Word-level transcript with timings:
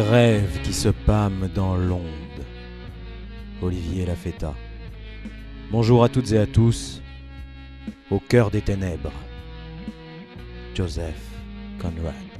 Rêves 0.00 0.60
qui 0.62 0.72
se 0.72 0.88
pâment 0.88 1.48
dans 1.54 1.76
l'onde. 1.76 2.02
Olivier 3.60 4.06
Lafetta. 4.06 4.54
Bonjour 5.70 6.04
à 6.04 6.08
toutes 6.08 6.32
et 6.32 6.38
à 6.38 6.46
tous. 6.46 7.02
Au 8.10 8.18
cœur 8.18 8.50
des 8.50 8.62
ténèbres. 8.62 9.12
Joseph 10.74 11.22
Conrad. 11.78 12.31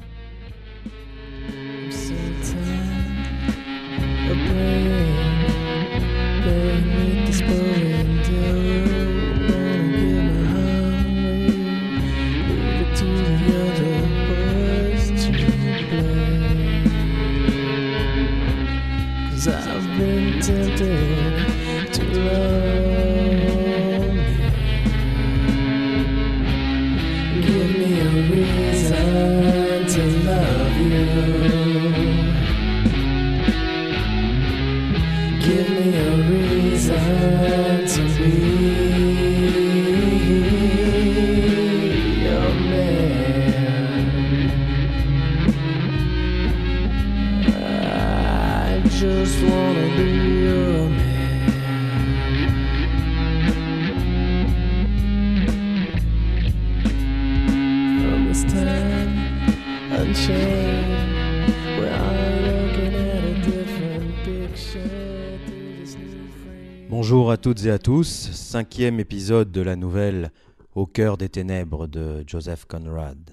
Toutes 67.53 67.65
et 67.65 67.71
à 67.71 67.77
tous. 67.77 68.31
Cinquième 68.31 68.99
épisode 68.99 69.51
de 69.51 69.61
la 69.61 69.75
nouvelle 69.75 70.31
Au 70.73 70.87
cœur 70.87 71.17
des 71.17 71.29
ténèbres 71.29 71.85
de 71.85 72.23
Joseph 72.25 72.65
Conrad. 72.65 73.29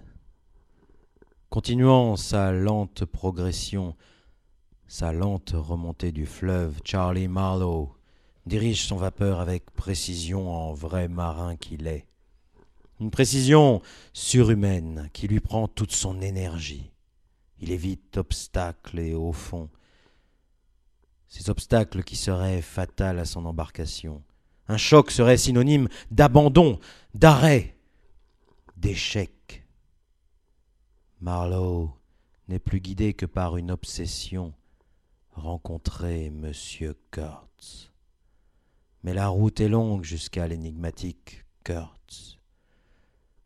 Continuant 1.49 2.17
sa 2.17 2.53
lente 2.53 3.07
progression, 3.07 3.97
sa 4.87 5.15
lente 5.15 5.55
remontée 5.55 6.13
du 6.13 6.27
fleuve, 6.27 6.81
Charlie 6.85 7.29
Marlowe 7.29 7.95
dirige 8.45 8.85
son 8.85 8.97
vapeur 8.97 9.41
avec 9.41 9.71
précision 9.71 10.53
en 10.53 10.75
vrai 10.75 11.09
marin 11.09 11.57
qu'il 11.57 11.87
est. 11.87 12.05
Une 13.01 13.11
précision 13.11 13.81
surhumaine 14.13 15.09
qui 15.15 15.29
lui 15.29 15.41
prend 15.41 15.67
toute 15.67 15.93
son 15.93 16.21
énergie. 16.21 16.91
Il 17.59 17.73
évite 17.73 18.19
obstacles 18.19 18.99
et 18.99 19.15
au 19.15 19.33
fond, 19.33 19.71
ces 21.31 21.49
obstacles 21.49 22.03
qui 22.03 22.17
seraient 22.17 22.61
fatals 22.61 23.21
à 23.21 23.25
son 23.25 23.47
embarcation. 23.47 24.23
Un 24.69 24.77
choc 24.77 25.11
serait 25.11 25.39
synonyme 25.39 25.89
d'abandon, 26.11 26.79
d'arrêt, 27.15 27.77
d'échec. 28.77 29.65
Marlowe 31.21 31.93
n'est 32.49 32.59
plus 32.59 32.81
guidé 32.81 33.15
que 33.15 33.27
par 33.27 33.57
une 33.57 33.71
obsession 33.71 34.53
rencontrer 35.33 36.31
Monsieur 36.31 36.99
Kurtz. 37.11 37.93
Mais 39.05 39.15
la 39.15 39.29
route 39.29 39.61
est 39.61 39.69
longue 39.69 40.03
jusqu'à 40.03 40.49
l'énigmatique 40.49 41.45
Kurtz. 41.65 42.39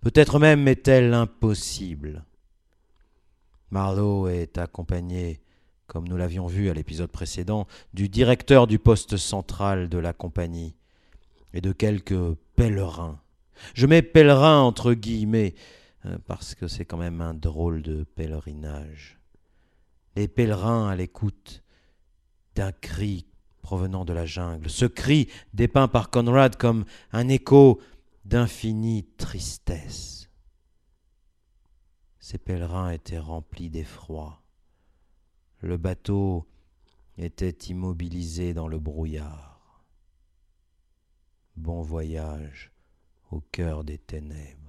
Peut-être 0.00 0.38
même 0.38 0.66
est-elle 0.68 1.12
impossible. 1.12 2.24
Marlowe 3.70 4.28
est 4.28 4.58
accompagné, 4.58 5.43
comme 5.94 6.08
nous 6.08 6.16
l'avions 6.16 6.48
vu 6.48 6.70
à 6.70 6.74
l'épisode 6.74 7.12
précédent, 7.12 7.68
du 7.92 8.08
directeur 8.08 8.66
du 8.66 8.80
poste 8.80 9.16
central 9.16 9.88
de 9.88 9.96
la 9.96 10.12
compagnie 10.12 10.74
et 11.52 11.60
de 11.60 11.70
quelques 11.70 12.34
pèlerins. 12.56 13.20
Je 13.74 13.86
mets 13.86 14.02
pèlerin 14.02 14.60
entre 14.60 14.92
guillemets 14.92 15.54
euh, 16.04 16.18
parce 16.26 16.56
que 16.56 16.66
c'est 16.66 16.84
quand 16.84 16.96
même 16.96 17.20
un 17.20 17.32
drôle 17.32 17.80
de 17.82 18.02
pèlerinage. 18.02 19.20
Les 20.16 20.26
pèlerins 20.26 20.88
à 20.88 20.96
l'écoute 20.96 21.62
d'un 22.56 22.72
cri 22.72 23.28
provenant 23.62 24.04
de 24.04 24.12
la 24.12 24.26
jungle. 24.26 24.68
Ce 24.68 24.86
cri 24.86 25.28
dépeint 25.52 25.86
par 25.86 26.10
Conrad 26.10 26.56
comme 26.56 26.86
un 27.12 27.28
écho 27.28 27.80
d'infinie 28.24 29.06
tristesse. 29.16 30.28
Ces 32.18 32.38
pèlerins 32.38 32.90
étaient 32.90 33.16
remplis 33.16 33.70
d'effroi. 33.70 34.43
Le 35.64 35.78
bateau 35.78 36.46
était 37.16 37.48
immobilisé 37.48 38.52
dans 38.52 38.68
le 38.68 38.78
brouillard. 38.78 39.82
Bon 41.56 41.80
voyage 41.80 42.70
au 43.30 43.40
cœur 43.50 43.82
des 43.82 43.96
ténèbres. 43.96 44.63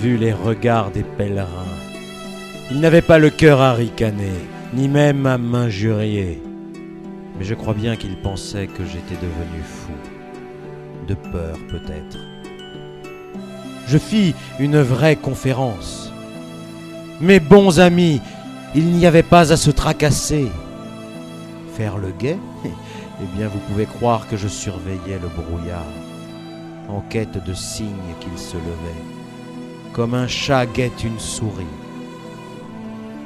Vu 0.00 0.16
les 0.16 0.32
regards 0.32 0.90
des 0.90 1.02
pèlerins. 1.02 1.76
Ils 2.70 2.80
n'avaient 2.80 3.02
pas 3.02 3.18
le 3.18 3.30
cœur 3.30 3.60
à 3.60 3.74
ricaner, 3.74 4.38
ni 4.72 4.88
même 4.88 5.26
à 5.26 5.36
m'injurier. 5.36 6.42
Mais 7.38 7.44
je 7.44 7.54
crois 7.54 7.74
bien 7.74 7.96
qu'ils 7.96 8.16
pensaient 8.16 8.66
que 8.66 8.84
j'étais 8.84 9.16
devenu 9.16 9.62
fou. 9.62 9.92
De 11.06 11.14
peur 11.14 11.56
peut-être. 11.68 12.18
Je 13.86 13.98
fis 13.98 14.34
une 14.58 14.80
vraie 14.80 15.16
conférence. 15.16 16.12
Mes 17.20 17.40
bons 17.40 17.80
amis, 17.80 18.20
il 18.74 18.86
n'y 18.86 19.06
avait 19.06 19.22
pas 19.22 19.52
à 19.52 19.56
se 19.56 19.70
tracasser. 19.70 20.46
Faire 21.74 21.98
le 21.98 22.10
guet 22.12 22.38
Eh 23.22 23.36
bien, 23.36 23.48
vous 23.48 23.58
pouvez 23.68 23.84
croire 23.84 24.26
que 24.28 24.38
je 24.38 24.48
surveillais 24.48 25.18
le 25.20 25.28
brouillard 25.28 25.84
en 26.88 27.02
quête 27.02 27.44
de 27.44 27.54
signes 27.54 28.14
qu'il 28.20 28.38
se 28.38 28.56
levait, 28.56 29.19
comme 29.92 30.14
un 30.14 30.26
chat 30.26 30.66
guette 30.66 31.04
une 31.04 31.18
souris. 31.18 31.66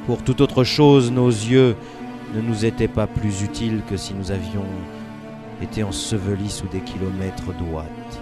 Pour 0.05 0.23
toute 0.23 0.41
autre 0.41 0.63
chose, 0.63 1.11
nos 1.11 1.29
yeux 1.29 1.75
ne 2.33 2.41
nous 2.41 2.65
étaient 2.65 2.87
pas 2.87 3.07
plus 3.07 3.41
utiles 3.43 3.81
que 3.89 3.97
si 3.97 4.13
nous 4.13 4.31
avions 4.31 4.65
été 5.61 5.83
ensevelis 5.83 6.49
sous 6.49 6.67
des 6.67 6.81
kilomètres 6.81 7.53
d'ouate. 7.53 8.21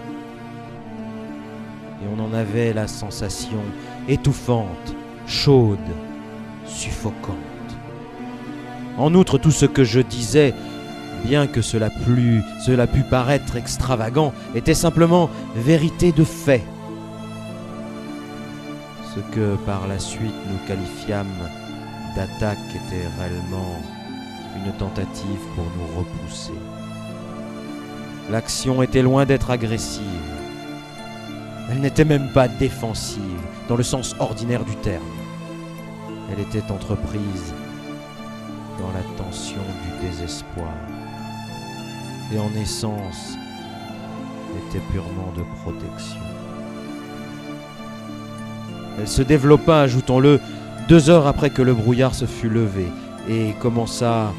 Et 2.02 2.06
on 2.14 2.22
en 2.22 2.32
avait 2.32 2.72
la 2.72 2.86
sensation 2.86 3.60
étouffante, 4.08 4.94
chaude, 5.26 5.78
suffocante. 6.66 7.36
En 8.96 9.14
outre, 9.14 9.38
tout 9.38 9.50
ce 9.50 9.66
que 9.66 9.84
je 9.84 10.00
disais 10.00 10.54
bien 11.24 11.46
que 11.46 11.62
cela, 11.62 11.90
plut, 11.90 12.42
cela 12.64 12.86
pût 12.86 13.02
paraître 13.02 13.56
extravagant, 13.56 14.32
était 14.54 14.74
simplement 14.74 15.30
vérité 15.56 16.12
de 16.12 16.24
fait. 16.24 16.62
Ce 19.14 19.20
que 19.20 19.54
par 19.64 19.86
la 19.86 19.98
suite 20.00 20.34
nous 20.50 20.66
qualifiâmes 20.66 21.48
d'attaque 22.16 22.58
était 22.70 23.06
réellement 23.18 23.80
une 24.56 24.72
tentative 24.72 25.40
pour 25.54 25.64
nous 25.76 25.98
repousser. 25.98 26.58
L'action 28.30 28.82
était 28.82 29.02
loin 29.02 29.24
d'être 29.24 29.50
agressive. 29.50 30.02
Elle 31.70 31.80
n'était 31.80 32.04
même 32.04 32.28
pas 32.32 32.48
défensive 32.48 33.40
dans 33.68 33.76
le 33.76 33.82
sens 33.82 34.16
ordinaire 34.18 34.64
du 34.64 34.74
terme. 34.76 35.04
Elle 36.32 36.40
était 36.40 36.72
entreprise 36.72 37.54
dans 38.80 38.90
la 38.92 39.02
tension 39.16 39.62
du 39.84 40.08
désespoir. 40.08 40.74
Et 42.32 42.38
en 42.38 42.52
essence, 42.60 43.36
était 44.68 44.84
purement 44.90 45.32
de 45.36 45.42
protection. 45.62 46.33
Elle 48.98 49.08
se 49.08 49.22
développa, 49.22 49.80
ajoutons-le, 49.80 50.40
deux 50.88 51.10
heures 51.10 51.26
après 51.26 51.50
que 51.50 51.62
le 51.62 51.74
brouillard 51.74 52.14
se 52.14 52.26
fut 52.26 52.48
levé 52.48 52.86
et 53.28 53.54
commença 53.60 54.32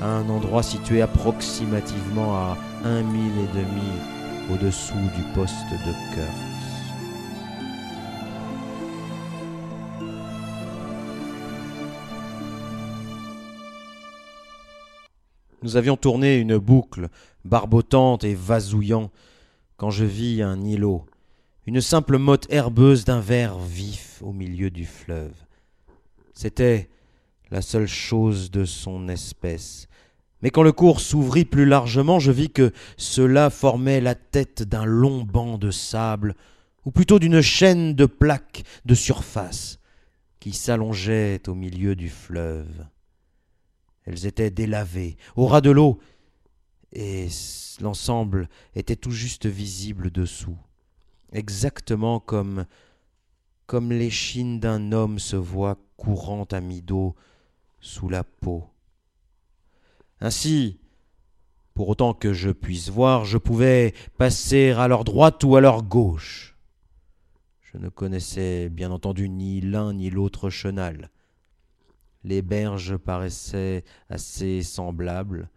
à 0.00 0.06
un 0.06 0.28
endroit 0.28 0.62
situé 0.62 1.02
approximativement 1.02 2.36
à 2.36 2.56
un 2.84 3.02
mille 3.02 3.32
et 3.38 3.58
demi 3.58 4.52
au-dessous 4.52 4.94
du 5.16 5.22
poste 5.34 5.54
de 5.70 5.92
Kurtz. 6.14 6.56
Nous 15.62 15.76
avions 15.76 15.96
tourné 15.96 16.36
une 16.36 16.58
boucle, 16.58 17.08
barbotante 17.44 18.22
et 18.22 18.34
vasouillant, 18.34 19.10
quand 19.76 19.90
je 19.90 20.04
vis 20.04 20.42
un 20.42 20.62
îlot, 20.62 21.06
une 21.66 21.80
simple 21.80 22.16
motte 22.18 22.46
herbeuse 22.48 23.04
d'un 23.04 23.20
vert 23.20 23.58
vif 23.58 24.22
au 24.22 24.32
milieu 24.32 24.70
du 24.70 24.86
fleuve. 24.86 25.34
C'était 26.32 26.88
la 27.50 27.60
seule 27.60 27.88
chose 27.88 28.50
de 28.52 28.64
son 28.64 29.08
espèce. 29.08 29.88
Mais 30.42 30.50
quand 30.50 30.62
le 30.62 30.72
cours 30.72 31.00
s'ouvrit 31.00 31.44
plus 31.44 31.64
largement, 31.64 32.20
je 32.20 32.30
vis 32.30 32.50
que 32.50 32.72
cela 32.96 33.50
formait 33.50 34.00
la 34.00 34.14
tête 34.14 34.62
d'un 34.62 34.84
long 34.84 35.24
banc 35.24 35.58
de 35.58 35.72
sable, 35.72 36.36
ou 36.84 36.92
plutôt 36.92 37.18
d'une 37.18 37.40
chaîne 37.40 37.94
de 37.94 38.06
plaques 38.06 38.62
de 38.84 38.94
surface, 38.94 39.80
qui 40.38 40.52
s'allongeait 40.52 41.48
au 41.48 41.54
milieu 41.54 41.96
du 41.96 42.10
fleuve. 42.10 42.86
Elles 44.04 44.26
étaient 44.26 44.52
délavées, 44.52 45.16
au 45.34 45.46
ras 45.46 45.62
de 45.62 45.70
l'eau, 45.70 45.98
et 46.92 47.26
l'ensemble 47.80 48.48
était 48.76 48.94
tout 48.94 49.10
juste 49.10 49.46
visible 49.46 50.10
dessous, 50.12 50.56
exactement 51.32 52.20
comme 52.20 52.66
comme 53.66 53.90
l'échine 53.90 54.60
d'un 54.60 54.92
homme 54.92 55.18
se 55.18 55.36
voit 55.36 55.76
courant 55.96 56.44
à 56.44 56.60
mi-dos 56.60 57.16
sous 57.80 58.08
la 58.08 58.22
peau. 58.22 58.64
Ainsi, 60.20 60.78
pour 61.74 61.88
autant 61.88 62.14
que 62.14 62.32
je 62.32 62.50
puisse 62.50 62.88
voir, 62.88 63.24
je 63.24 63.38
pouvais 63.38 63.92
passer 64.16 64.70
à 64.70 64.88
leur 64.88 65.04
droite 65.04 65.42
ou 65.44 65.56
à 65.56 65.60
leur 65.60 65.82
gauche. 65.82 66.56
Je 67.60 67.76
ne 67.76 67.88
connaissais 67.88 68.68
bien 68.68 68.90
entendu 68.90 69.28
ni 69.28 69.60
l'un 69.60 69.92
ni 69.92 70.10
l'autre 70.10 70.48
chenal. 70.48 71.10
Les 72.24 72.40
berges 72.40 72.96
paraissaient 72.96 73.84
assez 74.08 74.62
semblables, 74.62 75.50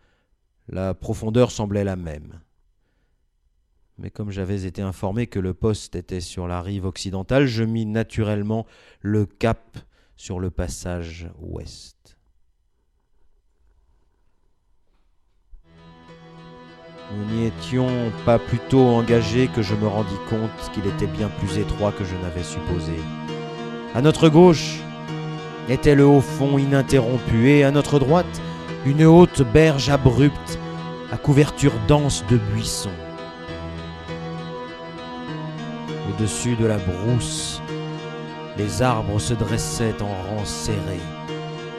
la 0.67 0.93
profondeur 0.93 1.51
semblait 1.51 1.83
la 1.83 1.95
même. 1.95 2.41
Mais 4.01 4.11
comme 4.11 4.31
j'avais 4.31 4.63
été 4.65 4.81
informé 4.81 5.27
que 5.27 5.39
le 5.39 5.53
poste 5.53 5.95
était 5.95 6.21
sur 6.21 6.47
la 6.47 6.61
rive 6.61 6.85
occidentale, 6.85 7.47
je 7.47 7.63
mis 7.63 7.85
naturellement 7.85 8.65
le 9.01 9.25
cap 9.25 9.77
sur 10.15 10.39
le 10.39 10.49
passage 10.49 11.29
ouest. 11.39 12.17
Nous 17.11 17.25
n'y 17.25 17.45
étions 17.47 17.89
pas 18.25 18.39
plus 18.39 18.59
tôt 18.69 18.85
engagés 18.85 19.47
que 19.47 19.61
je 19.61 19.75
me 19.75 19.87
rendis 19.87 20.19
compte 20.29 20.71
qu'il 20.73 20.85
était 20.87 21.07
bien 21.07 21.27
plus 21.27 21.57
étroit 21.57 21.91
que 21.91 22.05
je 22.05 22.15
n'avais 22.15 22.43
supposé. 22.43 22.93
À 23.95 24.01
notre 24.01 24.29
gauche 24.29 24.79
était 25.67 25.95
le 25.95 26.05
haut 26.05 26.21
fond 26.21 26.57
ininterrompu 26.57 27.49
et 27.49 27.63
à 27.65 27.71
notre 27.71 27.99
droite 27.99 28.41
une 28.85 29.03
haute 29.03 29.41
berge 29.41 29.89
abrupte 29.89 30.59
à 31.11 31.17
couverture 31.17 31.73
dense 31.87 32.23
de 32.29 32.37
buissons. 32.37 33.08
Au-dessus 36.09 36.55
de 36.55 36.65
la 36.65 36.77
brousse, 36.77 37.61
les 38.57 38.81
arbres 38.81 39.19
se 39.19 39.33
dressaient 39.33 40.01
en 40.01 40.07
rangs 40.07 40.45
serrés. 40.45 41.05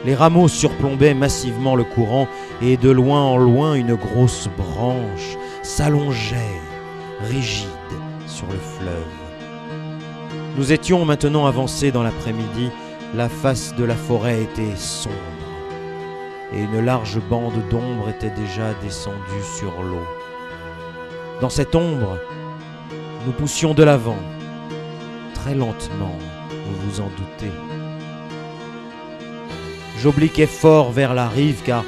Les 0.05 0.15
rameaux 0.15 0.47
surplombaient 0.47 1.13
massivement 1.13 1.75
le 1.75 1.83
courant 1.83 2.27
et 2.61 2.77
de 2.77 2.89
loin 2.89 3.21
en 3.21 3.37
loin 3.37 3.75
une 3.75 3.95
grosse 3.95 4.49
branche 4.57 5.37
s'allongeait, 5.61 6.59
rigide, 7.29 7.67
sur 8.25 8.47
le 8.47 8.57
fleuve. 8.57 9.21
Nous 10.57 10.71
étions 10.71 11.05
maintenant 11.05 11.45
avancés 11.45 11.91
dans 11.91 12.03
l'après-midi, 12.03 12.71
la 13.13 13.29
face 13.29 13.75
de 13.75 13.83
la 13.83 13.95
forêt 13.95 14.41
était 14.41 14.75
sombre 14.75 15.15
et 16.53 16.59
une 16.61 16.83
large 16.83 17.19
bande 17.29 17.61
d'ombre 17.69 18.09
était 18.09 18.29
déjà 18.29 18.73
descendue 18.81 19.43
sur 19.57 19.71
l'eau. 19.83 20.05
Dans 21.39 21.49
cette 21.49 21.75
ombre, 21.75 22.17
nous 23.25 23.33
poussions 23.33 23.73
de 23.73 23.83
l'avant, 23.83 24.17
très 25.33 25.53
lentement, 25.53 26.17
vous 26.49 26.89
vous 26.89 27.01
en 27.01 27.09
doutez. 27.09 27.51
J'obliquais 29.99 30.47
fort 30.47 30.91
vers 30.91 31.13
la 31.13 31.27
rive 31.27 31.61
car 31.63 31.83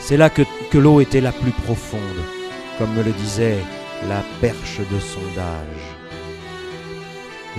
c'est 0.00 0.16
là 0.16 0.30
que, 0.30 0.42
que 0.70 0.78
l'eau 0.78 1.00
était 1.00 1.20
la 1.20 1.32
plus 1.32 1.52
profonde, 1.52 2.00
comme 2.78 2.92
me 2.94 3.02
le 3.02 3.12
disait 3.12 3.58
la 4.08 4.22
perche 4.40 4.78
de 4.78 4.98
sondage. 4.98 5.82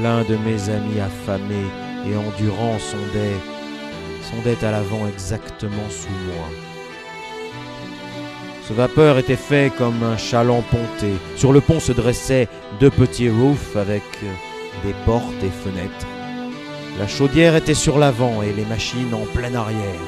L'un 0.01 0.23
de 0.23 0.35
mes 0.35 0.69
amis 0.69 0.99
affamés 0.99 1.69
et 2.05 2.15
endurant 2.15 2.77
sondait 2.79 3.37
sondait 4.29 4.65
à 4.65 4.71
l'avant 4.71 5.07
exactement 5.07 5.89
sous 5.89 6.09
moi. 6.09 6.72
Ce 8.68 8.71
vapeur 8.71 9.18
était 9.18 9.36
fait 9.36 9.74
comme 9.77 10.04
un 10.04 10.15
chaland 10.15 10.63
ponté. 10.71 11.13
Sur 11.36 11.51
le 11.51 11.60
pont 11.60 11.81
se 11.81 11.92
dressaient 11.92 12.48
deux 12.80 12.89
petits 12.89 13.30
roofs 13.30 13.75
avec 13.75 14.04
des 14.86 14.94
portes 15.06 15.44
et 15.44 15.50
fenêtres. 15.50 16.07
La 16.98 17.07
chaudière 17.07 17.56
était 17.56 17.74
sur 17.74 18.00
l'avant 18.00 18.42
et 18.42 18.54
les 18.54 18.65
machines 18.65 19.13
en 19.13 19.25
plein 19.36 19.53
arrière. 19.53 20.00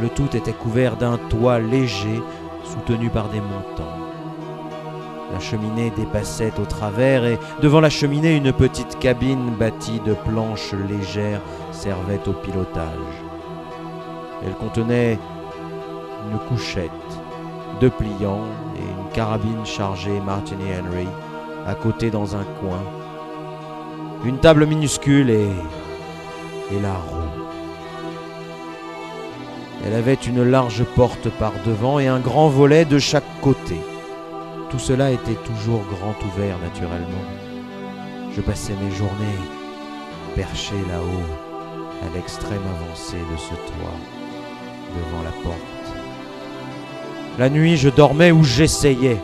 Le 0.00 0.08
tout 0.08 0.36
était 0.36 0.52
couvert 0.52 0.96
d'un 0.96 1.16
toit 1.16 1.60
léger 1.60 2.20
soutenu 2.64 3.08
par 3.08 3.28
des 3.28 3.40
montants. 3.40 3.98
La 5.32 5.38
cheminée 5.38 5.92
dépassait 5.96 6.52
au 6.60 6.64
travers 6.64 7.24
et 7.24 7.38
devant 7.62 7.80
la 7.80 7.90
cheminée 7.90 8.36
une 8.36 8.52
petite 8.52 8.98
cabine 8.98 9.54
bâtie 9.58 10.00
de 10.04 10.14
planches 10.14 10.74
légères 10.88 11.40
servait 11.70 12.20
au 12.26 12.32
pilotage. 12.32 13.14
Elle 14.44 14.54
contenait 14.54 15.18
une 16.30 16.38
couchette, 16.48 16.90
deux 17.80 17.90
pliants 17.90 18.46
et 18.76 18.80
une 18.82 19.12
carabine 19.12 19.64
chargée 19.64 20.20
Martini 20.20 20.64
Henry 20.78 21.06
à 21.66 21.74
côté 21.74 22.10
dans 22.10 22.36
un 22.36 22.44
coin, 22.60 22.82
une 24.24 24.38
table 24.38 24.66
minuscule 24.66 25.30
et, 25.30 25.48
et 26.72 26.80
la 26.80 26.94
roue. 26.94 27.42
Elle 29.84 29.94
avait 29.94 30.14
une 30.14 30.44
large 30.44 30.84
porte 30.96 31.28
par 31.28 31.52
devant 31.66 31.98
et 31.98 32.06
un 32.06 32.20
grand 32.20 32.48
volet 32.48 32.84
de 32.84 32.98
chaque 32.98 33.40
côté. 33.40 33.80
Tout 34.70 34.78
cela 34.78 35.10
était 35.10 35.38
toujours 35.44 35.82
grand 35.84 36.14
ouvert 36.24 36.56
naturellement. 36.58 37.26
Je 38.34 38.40
passais 38.40 38.74
mes 38.82 38.94
journées 38.94 39.40
perché 40.34 40.74
là-haut, 40.88 42.06
à 42.06 42.14
l'extrême 42.14 42.62
avancée 42.80 43.18
de 43.18 43.36
ce 43.36 43.54
toit, 43.54 43.98
devant 44.96 45.22
la 45.22 45.32
porte. 45.42 45.71
La 47.38 47.48
nuit, 47.48 47.78
je 47.78 47.88
dormais 47.88 48.30
ou 48.30 48.44
j'essayais 48.44 49.16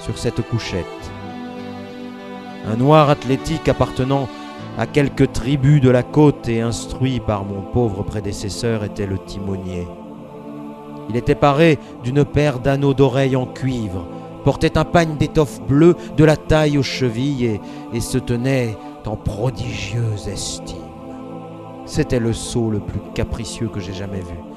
sur 0.00 0.18
cette 0.18 0.42
couchette. 0.42 0.84
Un 2.70 2.76
noir 2.76 3.08
athlétique 3.08 3.68
appartenant 3.68 4.28
à 4.76 4.86
quelque 4.86 5.24
tribu 5.24 5.80
de 5.80 5.88
la 5.88 6.02
côte 6.02 6.48
et 6.48 6.60
instruit 6.60 7.18
par 7.18 7.44
mon 7.44 7.62
pauvre 7.62 8.02
prédécesseur 8.02 8.84
était 8.84 9.06
le 9.06 9.18
timonier. 9.18 9.88
Il 11.08 11.16
était 11.16 11.34
paré 11.34 11.78
d'une 12.04 12.24
paire 12.24 12.60
d'anneaux 12.60 12.94
d'oreilles 12.94 13.36
en 13.36 13.46
cuivre, 13.46 14.06
portait 14.44 14.76
un 14.76 14.84
pagne 14.84 15.16
d'étoffe 15.16 15.62
bleue 15.62 15.96
de 16.16 16.24
la 16.24 16.36
taille 16.36 16.76
aux 16.76 16.82
chevilles 16.82 17.46
et, 17.46 17.60
et 17.94 18.00
se 18.00 18.18
tenait 18.18 18.76
en 19.06 19.16
prodigieuse 19.16 20.28
estime. 20.28 20.76
C'était 21.86 22.20
le 22.20 22.34
sot 22.34 22.70
le 22.70 22.80
plus 22.80 23.00
capricieux 23.14 23.68
que 23.68 23.80
j'ai 23.80 23.94
jamais 23.94 24.20
vu. 24.20 24.49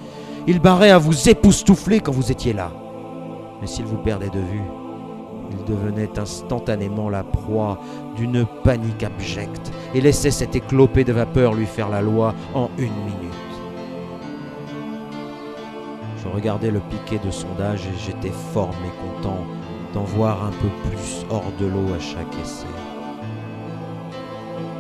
Il 0.45 0.59
barrait 0.59 0.91
à 0.91 0.97
vous 0.97 1.29
époustoufler 1.29 2.01
quand 2.01 2.11
vous 2.11 2.31
étiez 2.31 2.51
là. 2.51 2.71
Mais 3.61 3.67
s'il 3.67 3.85
vous 3.85 3.97
perdait 3.97 4.29
de 4.29 4.39
vue, 4.39 4.63
il 5.51 5.63
devenait 5.63 6.19
instantanément 6.19 7.09
la 7.09 7.23
proie 7.23 7.79
d'une 8.17 8.45
panique 8.63 9.03
abjecte 9.03 9.71
et 9.95 10.01
laissait 10.01 10.31
cet 10.31 10.55
éclopé 10.55 11.05
de 11.05 11.13
vapeur 11.13 11.53
lui 11.53 11.65
faire 11.65 11.87
la 11.87 12.01
loi 12.01 12.33
en 12.53 12.69
une 12.77 12.93
minute. 13.05 13.33
Je 16.21 16.27
regardais 16.27 16.71
le 16.71 16.81
piquet 16.81 17.19
de 17.23 17.31
sondage 17.31 17.85
et 17.85 17.97
j'étais 18.05 18.33
fort 18.53 18.71
mécontent 18.81 19.45
d'en 19.93 20.03
voir 20.03 20.43
un 20.43 20.51
peu 20.51 20.89
plus 20.89 21.25
hors 21.29 21.51
de 21.57 21.67
l'eau 21.67 21.93
à 21.95 21.99
chaque 21.99 22.33
essai. 22.41 22.67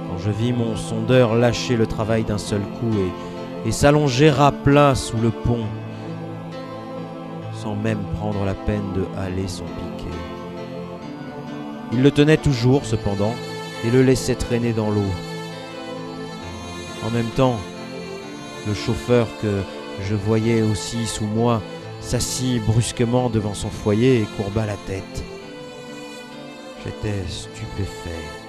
Quand 0.09 0.17
je 0.17 0.31
vis 0.31 0.51
mon 0.51 0.75
sondeur 0.75 1.35
lâcher 1.35 1.77
le 1.77 1.87
travail 1.87 2.23
d'un 2.23 2.37
seul 2.37 2.61
coup 2.61 2.97
et 2.97 3.32
et 3.65 3.71
s'allonger 3.71 4.29
à 4.29 4.51
plat 4.51 4.95
sous 4.95 5.17
le 5.17 5.29
pont, 5.31 5.65
sans 7.53 7.75
même 7.75 8.03
prendre 8.17 8.43
la 8.45 8.53
peine 8.53 8.93
de 8.93 9.05
haler 9.17 9.47
son 9.47 9.65
piquet. 9.65 10.17
Il 11.91 12.01
le 12.01 12.11
tenait 12.11 12.37
toujours, 12.37 12.85
cependant, 12.85 13.33
et 13.85 13.91
le 13.91 14.01
laissait 14.01 14.35
traîner 14.35 14.73
dans 14.73 14.89
l'eau. 14.89 15.01
En 17.05 17.11
même 17.11 17.29
temps, 17.35 17.57
le 18.67 18.73
chauffeur 18.73 19.27
que 19.41 19.61
je 20.01 20.15
voyais 20.15 20.61
aussi 20.61 21.05
sous 21.05 21.25
moi 21.25 21.61
s'assit 21.99 22.63
brusquement 22.65 23.29
devant 23.29 23.53
son 23.53 23.69
foyer 23.69 24.21
et 24.21 24.27
courba 24.37 24.65
la 24.65 24.75
tête. 24.75 25.23
J'étais 26.83 27.23
stupéfait. 27.27 28.42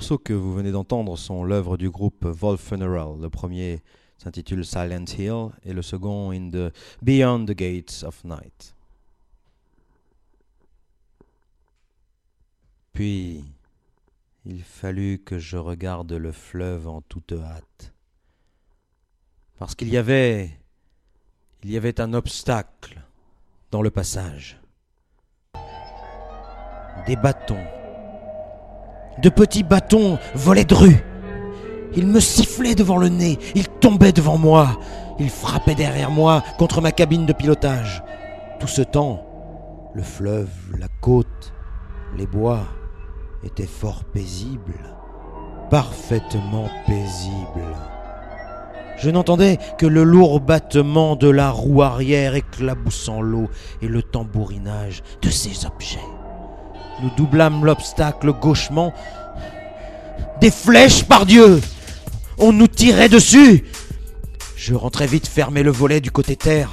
Morceaux 0.00 0.16
que 0.16 0.32
vous 0.32 0.54
venez 0.54 0.72
d'entendre 0.72 1.14
sont 1.18 1.44
l'œuvre 1.44 1.76
du 1.76 1.90
groupe 1.90 2.24
Wolf 2.24 2.68
Funeral. 2.68 3.20
Le 3.20 3.28
premier 3.28 3.82
s'intitule 4.16 4.64
Silent 4.64 5.04
Hill 5.18 5.50
et 5.62 5.74
le 5.74 5.82
second 5.82 6.30
In 6.30 6.48
the 6.48 6.72
Beyond 7.02 7.44
the 7.44 7.50
Gates 7.50 8.02
of 8.04 8.24
Night. 8.24 8.74
Puis, 12.94 13.44
il 14.46 14.62
fallut 14.62 15.18
que 15.18 15.38
je 15.38 15.58
regarde 15.58 16.14
le 16.14 16.32
fleuve 16.32 16.88
en 16.88 17.02
toute 17.02 17.32
hâte. 17.32 17.92
Parce 19.58 19.74
qu'il 19.74 19.90
y 19.90 19.98
avait 19.98 20.58
il 21.62 21.70
y 21.70 21.76
avait 21.76 22.00
un 22.00 22.14
obstacle 22.14 23.02
dans 23.70 23.82
le 23.82 23.90
passage. 23.90 24.58
Des 27.06 27.16
bâtons 27.16 27.79
de 29.22 29.28
petits 29.28 29.62
bâtons 29.62 30.18
volaient 30.34 30.64
de 30.64 30.74
rue. 30.74 31.04
Ils 31.96 32.06
me 32.06 32.20
sifflaient 32.20 32.74
devant 32.74 32.98
le 32.98 33.08
nez, 33.08 33.38
ils 33.54 33.68
tombaient 33.68 34.12
devant 34.12 34.38
moi, 34.38 34.78
ils 35.18 35.30
frappaient 35.30 35.74
derrière 35.74 36.10
moi 36.10 36.42
contre 36.58 36.80
ma 36.80 36.92
cabine 36.92 37.26
de 37.26 37.32
pilotage. 37.32 38.02
Tout 38.60 38.68
ce 38.68 38.82
temps, 38.82 39.26
le 39.94 40.02
fleuve, 40.02 40.50
la 40.78 40.88
côte, 41.00 41.52
les 42.16 42.26
bois 42.26 42.60
étaient 43.42 43.66
fort 43.66 44.04
paisibles, 44.04 44.96
parfaitement 45.70 46.68
paisibles. 46.86 47.76
Je 48.98 49.10
n'entendais 49.10 49.58
que 49.78 49.86
le 49.86 50.04
lourd 50.04 50.40
battement 50.40 51.16
de 51.16 51.28
la 51.28 51.50
roue 51.50 51.82
arrière 51.82 52.34
éclaboussant 52.34 53.22
l'eau 53.22 53.48
et 53.80 53.88
le 53.88 54.02
tambourinage 54.02 55.02
de 55.22 55.30
ces 55.30 55.66
objets. 55.66 55.98
Nous 57.02 57.10
doublâmes 57.16 57.64
l'obstacle 57.64 58.32
gauchement. 58.32 58.92
Des 60.40 60.50
flèches, 60.50 61.04
par 61.04 61.24
Dieu 61.24 61.60
On 62.38 62.52
nous 62.52 62.66
tirait 62.66 63.08
dessus 63.08 63.64
Je 64.56 64.74
rentrais 64.74 65.06
vite 65.06 65.26
fermer 65.26 65.62
le 65.62 65.70
volet 65.70 66.00
du 66.00 66.10
côté 66.10 66.36
terre. 66.36 66.70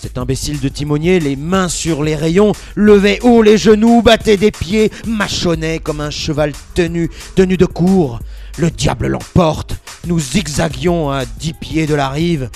Cet 0.00 0.16
imbécile 0.16 0.60
de 0.60 0.68
timonier, 0.68 1.20
les 1.20 1.36
mains 1.36 1.68
sur 1.68 2.02
les 2.02 2.16
rayons, 2.16 2.52
levait 2.74 3.20
haut 3.22 3.42
les 3.42 3.58
genoux, 3.58 4.00
battait 4.00 4.38
des 4.38 4.50
pieds, 4.50 4.90
mâchonnait 5.06 5.78
comme 5.78 6.00
un 6.00 6.10
cheval 6.10 6.52
tenu, 6.74 7.10
tenu 7.34 7.56
de 7.58 7.66
cour. 7.66 8.20
Le 8.58 8.70
diable 8.70 9.08
l'emporte. 9.08 9.76
Nous 10.06 10.18
zigzaguions 10.18 11.10
à 11.10 11.24
dix 11.26 11.52
pieds 11.52 11.86
de 11.86 11.94
la 11.94 12.08
rive. 12.08 12.48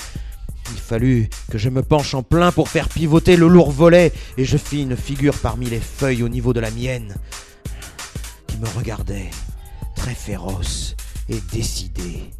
Il 0.71 0.79
fallut 0.79 1.29
que 1.51 1.57
je 1.57 1.69
me 1.69 1.83
penche 1.83 2.13
en 2.13 2.23
plein 2.23 2.51
pour 2.51 2.69
faire 2.69 2.89
pivoter 2.89 3.35
le 3.37 3.47
lourd 3.47 3.71
volet, 3.71 4.11
et 4.37 4.45
je 4.45 4.57
fis 4.57 4.81
une 4.81 4.97
figure 4.97 5.37
parmi 5.37 5.69
les 5.69 5.79
feuilles 5.79 6.23
au 6.23 6.29
niveau 6.29 6.53
de 6.53 6.59
la 6.59 6.71
mienne, 6.71 7.15
qui 8.47 8.57
me 8.57 8.67
regardait, 8.77 9.29
très 9.95 10.15
féroce 10.15 10.95
et 11.29 11.39
décidé. 11.51 12.31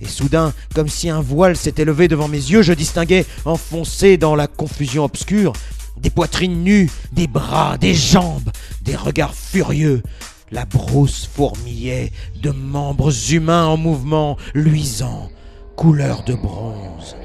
Et 0.00 0.08
soudain, 0.08 0.52
comme 0.74 0.88
si 0.88 1.08
un 1.08 1.20
voile 1.20 1.56
s'était 1.56 1.84
levé 1.84 2.08
devant 2.08 2.28
mes 2.28 2.36
yeux, 2.36 2.62
je 2.62 2.72
distinguais, 2.72 3.24
enfoncé 3.44 4.16
dans 4.16 4.34
la 4.34 4.46
confusion 4.46 5.04
obscure, 5.04 5.52
des 5.96 6.10
poitrines 6.10 6.62
nues, 6.62 6.90
des 7.12 7.26
bras, 7.26 7.78
des 7.78 7.94
jambes, 7.94 8.50
des 8.82 8.96
regards 8.96 9.34
furieux. 9.34 10.02
La 10.50 10.64
brousse 10.64 11.28
fourmillait 11.32 12.12
de 12.42 12.50
membres 12.50 13.32
humains 13.32 13.66
en 13.66 13.76
mouvement, 13.76 14.36
luisants, 14.54 15.30
couleur 15.76 16.24
de 16.24 16.34
bronze. 16.34 17.16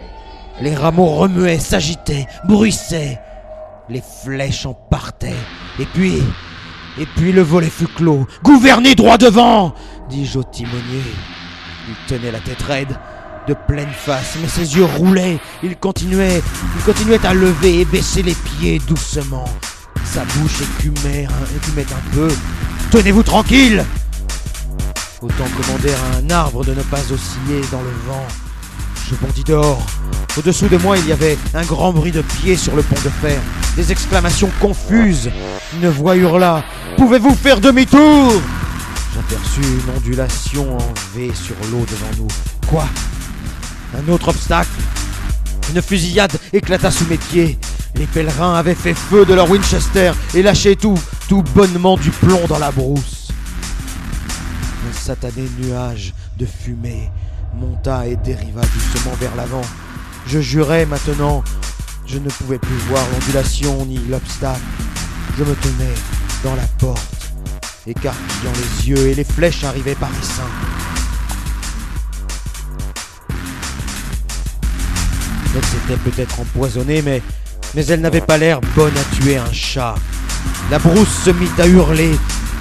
Les 0.61 0.75
rameaux 0.75 1.07
remuaient, 1.07 1.59
s'agitaient, 1.59 2.27
bruissaient. 2.45 3.19
Les 3.89 4.03
flèches 4.23 4.65
en 4.65 4.73
partaient. 4.73 5.33
Et 5.79 5.85
puis, 5.85 6.21
et 6.99 7.05
puis 7.15 7.31
le 7.31 7.41
volet 7.41 7.69
fut 7.69 7.87
clos. 7.87 8.27
Gouvernez 8.43 8.95
droit 8.95 9.17
devant 9.17 9.73
dis-je 10.09 10.39
au 10.39 10.43
timonier. 10.43 11.03
Il 11.87 11.95
tenait 12.07 12.31
la 12.31 12.39
tête 12.39 12.61
raide, 12.61 12.99
de 13.47 13.53
pleine 13.53 13.91
face, 13.91 14.35
mais 14.41 14.47
ses 14.47 14.75
yeux 14.75 14.85
roulaient. 14.85 15.39
Il 15.63 15.77
continuait, 15.77 16.41
il 16.75 16.83
continuait 16.83 17.25
à 17.25 17.33
lever 17.33 17.81
et 17.81 17.85
baisser 17.85 18.23
les 18.23 18.33
pieds 18.35 18.79
doucement. 18.79 19.45
Sa 20.03 20.23
bouche 20.25 20.61
écumait, 20.61 21.27
écumait 21.55 21.85
un 21.93 22.15
peu. 22.15 22.29
Tenez-vous 22.91 23.23
tranquille 23.23 23.85
Autant 25.21 25.45
commander 25.61 25.91
à 25.91 26.17
un 26.17 26.29
arbre 26.29 26.63
de 26.63 26.73
ne 26.73 26.81
pas 26.83 27.01
osciller 27.11 27.61
dans 27.71 27.81
le 27.81 27.91
vent. 28.07 28.25
Je 29.09 29.15
bondis 29.15 29.43
dehors. 29.43 29.83
Au-dessous 30.37 30.67
de 30.67 30.77
moi, 30.77 30.95
il 30.97 31.07
y 31.07 31.11
avait 31.11 31.35
un 31.55 31.63
grand 31.63 31.91
bruit 31.91 32.11
de 32.11 32.21
pieds 32.21 32.55
sur 32.55 32.75
le 32.75 32.83
pont 32.83 33.01
de 33.03 33.09
fer. 33.09 33.41
Des 33.75 33.91
exclamations 33.91 34.51
confuses. 34.61 35.31
Une 35.73 35.89
voix 35.89 36.15
hurla 36.15 36.63
Pouvez-vous 36.95 37.33
faire 37.33 37.59
demi-tour? 37.59 38.33
J'aperçus 39.15 39.61
une 39.61 39.97
ondulation 39.97 40.77
en 40.77 40.93
V 41.15 41.31
sur 41.33 41.55
l'eau 41.71 41.85
devant 41.89 42.11
nous. 42.19 42.27
Quoi? 42.67 42.87
Un 43.97 44.11
autre 44.11 44.27
obstacle? 44.27 44.69
Une 45.73 45.81
fusillade 45.81 46.37
éclata 46.53 46.91
sous 46.91 47.07
mes 47.07 47.17
pieds. 47.17 47.57
Les 47.95 48.05
pèlerins 48.05 48.53
avaient 48.53 48.75
fait 48.75 48.93
feu 48.93 49.25
de 49.25 49.33
leur 49.33 49.49
Winchester 49.49 50.11
et 50.35 50.43
lâché 50.43 50.75
tout, 50.75 50.99
tout 51.27 51.41
bonnement 51.55 51.97
du 51.97 52.11
plomb 52.11 52.45
dans 52.47 52.59
la 52.59 52.69
brousse. 52.69 53.29
Un 54.87 54.93
satané 54.93 55.49
nuage 55.59 56.13
de 56.37 56.45
fumée 56.45 57.09
monta 57.55 58.07
et 58.07 58.15
dériva 58.17 58.61
doucement 58.61 59.13
vers 59.19 59.35
l'avant. 59.35 59.61
Je 60.27 60.39
jurais 60.39 60.85
maintenant, 60.85 61.43
je 62.05 62.17
ne 62.17 62.29
pouvais 62.29 62.59
plus 62.59 62.77
voir 62.89 63.03
l'ondulation 63.13 63.85
ni 63.85 63.99
l'obstacle. 64.09 64.61
Je 65.37 65.43
me 65.43 65.55
tenais 65.55 65.95
dans 66.43 66.55
la 66.55 66.67
porte, 66.79 67.31
écarquillant 67.87 68.51
les 68.53 68.89
yeux, 68.89 69.07
et 69.07 69.15
les 69.15 69.23
flèches 69.23 69.63
arrivaient 69.63 69.95
par 69.95 70.09
essaim. 70.21 70.49
Elles 75.55 75.95
étaient 75.95 76.09
peut-être 76.09 76.39
empoisonnées, 76.39 77.01
mais, 77.01 77.21
mais 77.75 77.85
elles 77.85 78.01
n'avaient 78.01 78.21
pas 78.21 78.37
l'air 78.37 78.61
bonnes 78.75 78.97
à 78.97 79.15
tuer 79.15 79.37
un 79.37 79.51
chat. 79.51 79.95
La 80.69 80.79
brousse 80.79 81.23
se 81.25 81.31
mit 81.31 81.49
à 81.57 81.67
hurler. 81.67 82.15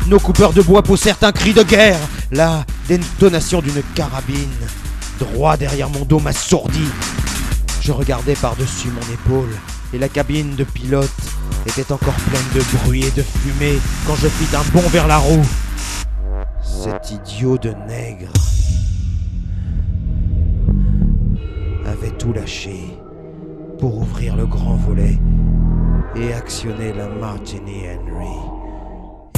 Nos 0.07 0.19
coupeurs 0.19 0.53
de 0.53 0.63
bois 0.63 0.83
poussèrent 0.83 1.19
un 1.23 1.33
cri 1.33 1.53
de 1.53 1.63
guerre. 1.63 1.99
La 2.33 2.65
détonation 2.89 3.61
d'une 3.61 3.83
carabine, 3.95 4.49
droit 5.19 5.57
derrière 5.57 5.91
mon 5.91 6.05
dos, 6.05 6.21
m'assourdit. 6.21 6.89
Je 7.81 7.93
regardais 7.93 8.35
par-dessus 8.35 8.89
mon 8.89 9.13
épaule, 9.13 9.55
et 9.93 9.99
la 9.99 10.09
cabine 10.09 10.57
de 10.57 10.65
pilote 10.65 11.11
était 11.67 11.93
encore 11.93 12.15
pleine 12.15 12.41
de 12.55 12.79
bruit 12.79 13.05
et 13.05 13.11
de 13.11 13.23
fumée 13.23 13.79
quand 14.07 14.15
je 14.17 14.29
fis 14.29 14.57
un 14.57 14.63
bond 14.73 14.89
vers 14.89 15.07
la 15.07 15.19
roue. 15.19 15.47
Cet 16.63 17.11
idiot 17.11 17.59
de 17.59 17.73
nègre 17.87 18.33
avait 21.87 22.17
tout 22.19 22.33
lâché 22.33 22.79
pour 23.79 23.99
ouvrir 23.99 24.37
le 24.37 24.47
grand 24.47 24.77
volet 24.77 25.19
et 26.17 26.33
actionner 26.33 26.93
la 26.93 27.09
Martini 27.09 27.83
Henry. 27.89 28.37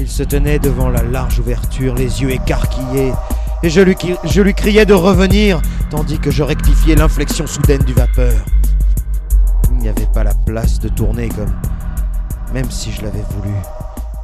Il 0.01 0.09
se 0.09 0.23
tenait 0.23 0.59
devant 0.59 0.89
la 0.89 1.03
large 1.03 1.39
ouverture, 1.39 1.95
les 1.95 2.23
yeux 2.23 2.31
écarquillés, 2.31 3.13
et 3.63 3.69
je 3.69 3.81
lui, 3.81 4.55
criais 4.55 4.87
de 4.87 4.95
revenir, 4.95 5.61
tandis 5.91 6.19
que 6.19 6.31
je 6.31 6.43
rectifiais 6.43 6.95
l'inflexion 6.95 7.47
soudaine 7.47 7.83
du 7.83 7.93
vapeur. 7.93 8.45
Il 9.71 9.79
n'y 9.79 9.89
avait 9.89 10.09
pas 10.13 10.25
la 10.25 10.35
place 10.35 10.79
de 10.79 10.89
tourner 10.89 11.29
comme... 11.29 11.55
Même 12.55 12.71
si 12.71 12.91
je 12.91 13.03
l'avais 13.03 13.25
voulu. 13.37 13.55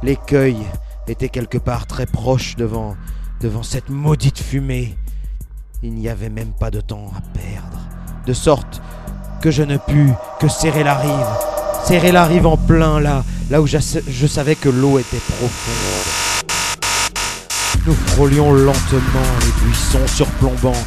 L'écueil 0.01 0.57
était 1.07 1.29
quelque 1.29 1.57
part 1.59 1.85
très 1.85 2.07
proche 2.07 2.55
devant... 2.55 2.95
devant 3.39 3.63
cette 3.63 3.89
maudite 3.89 4.39
fumée. 4.39 4.97
Il 5.83 5.93
n'y 5.93 6.09
avait 6.09 6.29
même 6.29 6.53
pas 6.59 6.71
de 6.71 6.81
temps 6.81 7.11
à 7.15 7.21
perdre. 7.37 7.79
De 8.25 8.33
sorte 8.33 8.81
que 9.41 9.51
je 9.51 9.61
ne 9.61 9.77
pus 9.77 10.11
que 10.39 10.47
serrer 10.47 10.83
la 10.83 10.95
rive. 10.95 11.27
Serrer 11.85 12.11
la 12.11 12.25
rive 12.25 12.47
en 12.47 12.57
plein 12.57 12.99
là, 12.99 13.23
là 13.51 13.61
où 13.61 13.67
je 13.67 14.27
savais 14.27 14.55
que 14.55 14.69
l'eau 14.69 14.97
était 14.97 15.17
profonde. 15.17 16.26
Nous 17.87 17.95
frôlions 18.07 18.51
lentement 18.51 19.29
les 19.39 19.65
buissons 19.65 20.05
surplombants. 20.07 20.83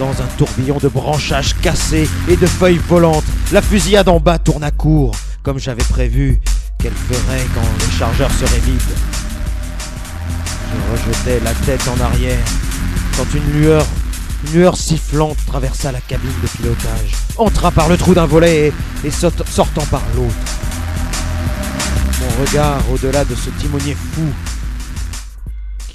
Dans 0.00 0.10
un 0.10 0.26
tourbillon 0.36 0.76
de 0.78 0.88
branchages 0.88 1.54
cassés 1.62 2.10
et 2.26 2.36
de 2.36 2.46
feuilles 2.46 2.80
volantes, 2.88 3.22
la 3.52 3.62
fusillade 3.62 4.08
en 4.08 4.18
bas 4.18 4.40
tourna 4.40 4.72
court, 4.72 5.14
comme 5.44 5.60
j'avais 5.60 5.84
prévu 5.84 6.40
qu'elle 6.80 6.92
ferait 6.92 7.46
quand 7.54 7.60
les 7.78 7.96
chargeurs 7.96 8.32
seraient 8.32 8.58
vides. 8.58 8.80
Je 10.72 10.92
rejetai 10.92 11.44
la 11.44 11.54
tête 11.64 11.88
en 11.88 12.04
arrière 12.04 12.44
quand 13.16 13.32
une 13.32 13.60
lueur, 13.60 13.86
une 14.46 14.58
lueur 14.58 14.76
sifflante 14.76 15.38
traversa 15.46 15.92
la 15.92 16.00
cabine 16.00 16.28
de 16.42 16.48
pilotage, 16.48 17.12
entra 17.38 17.70
par 17.70 17.88
le 17.88 17.96
trou 17.96 18.14
d'un 18.14 18.26
volet 18.26 18.72
et, 19.04 19.10
sortant 19.12 19.86
par 19.92 20.02
l'autre. 20.16 20.34
Mon 22.20 22.44
regard 22.44 22.80
au-delà 22.92 23.24
de 23.24 23.36
ce 23.36 23.50
timonier 23.60 23.94
fou 23.94 24.24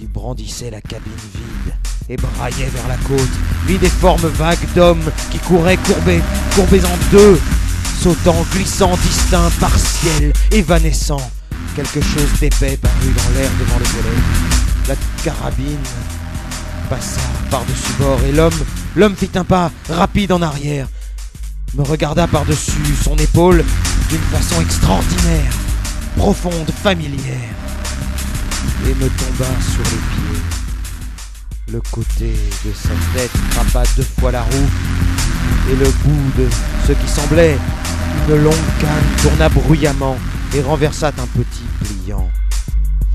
qui 0.02 0.08
brandissait 0.08 0.72
la 0.72 0.82
cabine 0.82 1.14
vide 1.32 1.74
et 2.10 2.18
braillait 2.18 2.72
vers 2.74 2.88
la 2.88 2.98
côte, 3.08 3.30
vit 3.68 3.78
des 3.78 3.88
formes 3.88 4.28
vagues 4.30 4.68
d'hommes 4.76 5.12
qui 5.30 5.38
couraient 5.38 5.78
courbés, 5.78 6.24
courbés 6.56 6.84
en 6.84 7.12
deux, 7.12 7.40
sautant, 8.02 8.44
glissant, 8.52 8.98
distincts, 8.98 9.52
partiels, 9.60 10.34
évanescents. 10.52 11.30
Quelque 11.76 12.02
chose 12.02 12.32
d'épais 12.40 12.78
parut 12.78 13.14
dans 13.16 13.40
l'air 13.40 13.52
devant 13.60 13.78
le 13.78 13.86
volet. 13.86 14.18
La 14.88 14.96
carabine 15.24 15.78
passa 16.90 17.22
par-dessus 17.52 17.94
bord 18.00 18.20
et 18.28 18.32
l'homme, 18.32 18.66
l'homme 18.96 19.16
fit 19.16 19.30
un 19.36 19.44
pas 19.44 19.72
rapide 19.88 20.32
en 20.32 20.42
arrière, 20.42 20.88
me 21.76 21.84
regarda 21.84 22.26
par-dessus 22.26 22.96
son 23.04 23.16
épaule 23.18 23.64
d'une 24.10 24.40
façon 24.40 24.62
extraordinaire, 24.62 25.54
profonde, 26.18 26.72
familière, 26.72 27.54
et 28.86 28.94
me 28.96 29.10
tomba 29.10 29.50
sur 29.62 29.84
les 29.84 29.90
pieds. 29.90 30.42
Le 31.74 31.82
côté 31.92 32.34
de 32.66 32.72
sa 32.74 32.90
tête 33.16 33.32
frappa 33.52 33.84
deux 33.96 34.04
fois 34.04 34.32
la 34.32 34.44
roue, 34.44 34.70
et 35.72 35.76
le 35.76 35.86
bout 36.04 36.42
de 36.42 36.48
ce 36.88 36.92
qui 36.94 37.08
semblait 37.08 37.58
une 38.28 38.36
longue 38.36 38.54
canne 38.80 39.22
tourna 39.22 39.50
bruyamment 39.50 40.18
et 40.54 40.62
renversa 40.62 41.08
un 41.08 41.28
petit 41.28 41.64
pliant. 41.80 42.30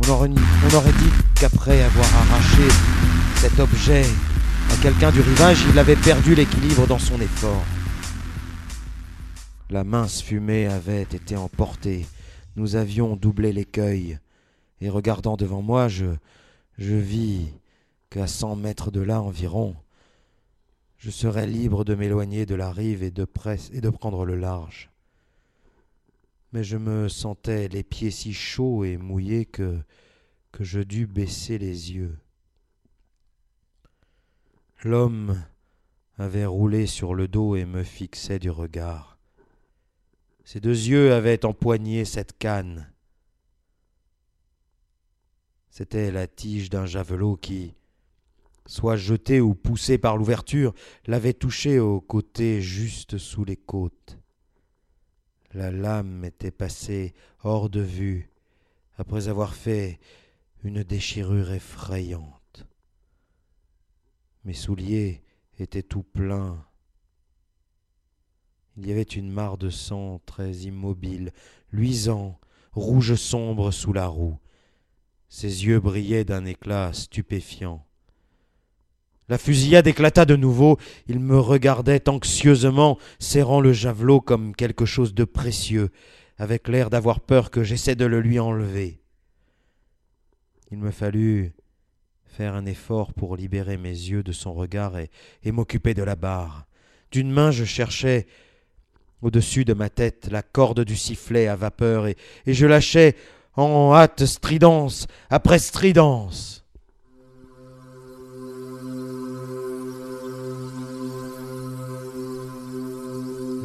On 0.04 0.10
aurait, 0.10 0.30
on 0.30 0.74
aurait 0.74 0.92
dit 0.92 1.10
qu'après 1.34 1.82
avoir 1.82 2.06
arraché 2.06 2.68
cet 3.36 3.58
objet 3.60 4.04
à 4.72 4.82
quelqu'un 4.82 5.10
du 5.10 5.20
rivage, 5.20 5.58
il 5.70 5.78
avait 5.78 5.96
perdu 5.96 6.34
l'équilibre 6.34 6.86
dans 6.86 6.98
son 6.98 7.20
effort. 7.20 7.64
La 9.70 9.84
mince 9.84 10.22
fumée 10.22 10.66
avait 10.66 11.02
été 11.02 11.36
emportée. 11.36 12.06
Nous 12.56 12.76
avions 12.76 13.16
doublé 13.16 13.52
l'écueil. 13.52 14.18
Et 14.80 14.88
regardant 14.88 15.36
devant 15.36 15.62
moi, 15.62 15.88
je, 15.88 16.16
vis 16.78 17.48
qu'à 18.10 18.26
cent 18.26 18.56
mètres 18.56 18.90
de 18.90 19.00
là 19.00 19.22
environ, 19.22 19.76
je 20.98 21.10
serais 21.10 21.46
libre 21.46 21.84
de 21.84 21.94
m'éloigner 21.94 22.46
de 22.46 22.54
la 22.54 22.72
rive 22.72 23.02
et 23.02 23.10
de, 23.10 23.24
prendre 23.24 24.24
le 24.24 24.36
large. 24.36 24.90
Mais 26.52 26.64
je 26.64 26.76
me 26.76 27.08
sentais 27.08 27.68
les 27.68 27.82
pieds 27.82 28.10
si 28.10 28.32
chauds 28.32 28.84
et 28.84 28.96
mouillés 28.96 29.46
que 29.46 29.82
je 30.60 30.80
dus 30.80 31.06
baisser 31.06 31.58
les 31.58 31.92
yeux. 31.92 32.18
L'homme 34.84 35.42
avait 36.18 36.46
roulé 36.46 36.86
sur 36.86 37.14
le 37.14 37.28
dos 37.28 37.56
et 37.56 37.64
me 37.64 37.82
fixait 37.82 38.38
du 38.38 38.50
regard. 38.50 39.18
Ses 40.44 40.60
deux 40.60 40.86
yeux 40.88 41.12
avaient 41.12 41.44
empoigné 41.44 42.04
cette 42.04 42.38
canne. 42.38 42.88
C'était 45.76 46.10
la 46.10 46.26
tige 46.26 46.70
d'un 46.70 46.86
javelot 46.86 47.36
qui, 47.36 47.74
soit 48.64 48.96
jeté 48.96 49.42
ou 49.42 49.54
poussé 49.54 49.98
par 49.98 50.16
l'ouverture, 50.16 50.72
l'avait 51.06 51.34
touché 51.34 51.78
au 51.80 52.00
côté 52.00 52.62
juste 52.62 53.18
sous 53.18 53.44
les 53.44 53.58
côtes. 53.58 54.18
La 55.52 55.70
lame 55.70 56.24
était 56.24 56.50
passée 56.50 57.12
hors 57.44 57.68
de 57.68 57.82
vue 57.82 58.30
après 58.96 59.28
avoir 59.28 59.54
fait 59.54 60.00
une 60.64 60.82
déchirure 60.82 61.52
effrayante. 61.52 62.66
Mes 64.46 64.54
souliers 64.54 65.22
étaient 65.58 65.82
tout 65.82 66.04
pleins. 66.04 66.64
Il 68.78 68.86
y 68.86 68.92
avait 68.92 69.02
une 69.02 69.30
mare 69.30 69.58
de 69.58 69.68
sang 69.68 70.22
très 70.24 70.52
immobile, 70.52 71.32
luisant, 71.70 72.40
rouge 72.72 73.14
sombre 73.16 73.70
sous 73.72 73.92
la 73.92 74.06
roue. 74.06 74.38
Ses 75.28 75.66
yeux 75.66 75.80
brillaient 75.80 76.24
d'un 76.24 76.44
éclat 76.44 76.92
stupéfiant. 76.92 77.84
La 79.28 79.38
fusillade 79.38 79.88
éclata 79.88 80.24
de 80.24 80.36
nouveau, 80.36 80.78
il 81.08 81.18
me 81.18 81.38
regardait 81.38 82.08
anxieusement, 82.08 82.96
serrant 83.18 83.60
le 83.60 83.72
javelot 83.72 84.20
comme 84.20 84.54
quelque 84.54 84.84
chose 84.84 85.14
de 85.14 85.24
précieux, 85.24 85.90
avec 86.38 86.68
l'air 86.68 86.90
d'avoir 86.90 87.20
peur 87.20 87.50
que 87.50 87.64
j'essaie 87.64 87.96
de 87.96 88.04
le 88.04 88.20
lui 88.20 88.38
enlever. 88.38 89.00
Il 90.70 90.78
me 90.78 90.92
fallut 90.92 91.54
faire 92.24 92.54
un 92.54 92.66
effort 92.66 93.14
pour 93.14 93.36
libérer 93.36 93.78
mes 93.78 93.88
yeux 93.88 94.22
de 94.22 94.32
son 94.32 94.52
regard 94.52 94.98
et, 94.98 95.10
m'occuper 95.52 95.94
de 95.94 96.02
la 96.02 96.16
barre. 96.16 96.66
D'une 97.10 97.30
main 97.30 97.50
je 97.50 97.64
cherchais 97.64 98.26
au-dessus 99.22 99.64
de 99.64 99.72
ma 99.72 99.88
tête 99.88 100.28
la 100.30 100.42
corde 100.42 100.84
du 100.84 100.96
sifflet 100.96 101.48
à 101.48 101.56
vapeur 101.56 102.06
et 102.06 102.16
je 102.46 102.66
lâchais 102.66 103.16
en 103.56 103.94
hâte 103.94 104.26
stridence 104.26 105.06
après 105.30 105.58
stridence. 105.58 106.64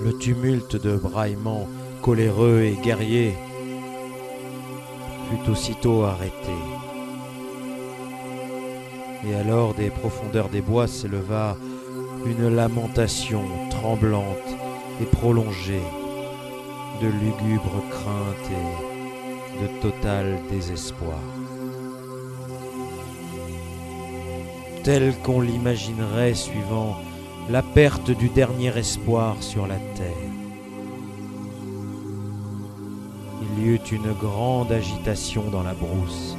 Le 0.03 0.17
tumulte 0.17 0.75
de 0.75 0.95
braillements 0.95 1.67
coléreux 2.01 2.61
et 2.61 2.75
guerriers 2.81 3.35
fut 5.29 5.51
aussitôt 5.51 6.03
arrêté. 6.03 6.33
Et 9.27 9.35
alors 9.35 9.75
des 9.75 9.89
profondeurs 9.89 10.49
des 10.49 10.61
bois 10.61 10.87
s'éleva 10.87 11.55
une 12.25 12.53
lamentation 12.53 13.43
tremblante 13.69 14.55
et 14.99 15.05
prolongée 15.05 15.83
de 17.01 17.07
lugubre 17.07 17.83
crainte 17.89 18.49
et 18.51 19.00
de 19.59 19.81
total 19.81 20.37
désespoir. 20.49 21.19
Tel 24.83 25.13
qu'on 25.23 25.41
l'imaginerait 25.41 26.33
suivant 26.33 26.97
la 27.49 27.61
perte 27.61 28.11
du 28.11 28.29
dernier 28.29 28.77
espoir 28.77 29.35
sur 29.41 29.67
la 29.67 29.77
terre. 29.95 30.31
Il 33.41 33.63
y 33.63 33.67
eut 33.69 33.87
une 33.91 34.13
grande 34.13 34.71
agitation 34.71 35.49
dans 35.51 35.63
la 35.63 35.73
brousse. 35.73 36.37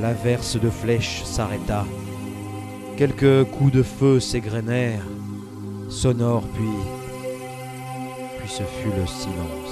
L'averse 0.00 0.60
de 0.60 0.68
flèches 0.68 1.22
s'arrêta. 1.24 1.84
Quelques 2.96 3.44
coups 3.50 3.72
de 3.72 3.82
feu 3.82 4.20
s'égrenèrent, 4.20 5.06
sonores 5.88 6.46
puis... 6.54 6.64
puis 8.38 8.48
ce 8.48 8.62
fut 8.62 8.92
le 8.96 9.06
silence, 9.06 9.71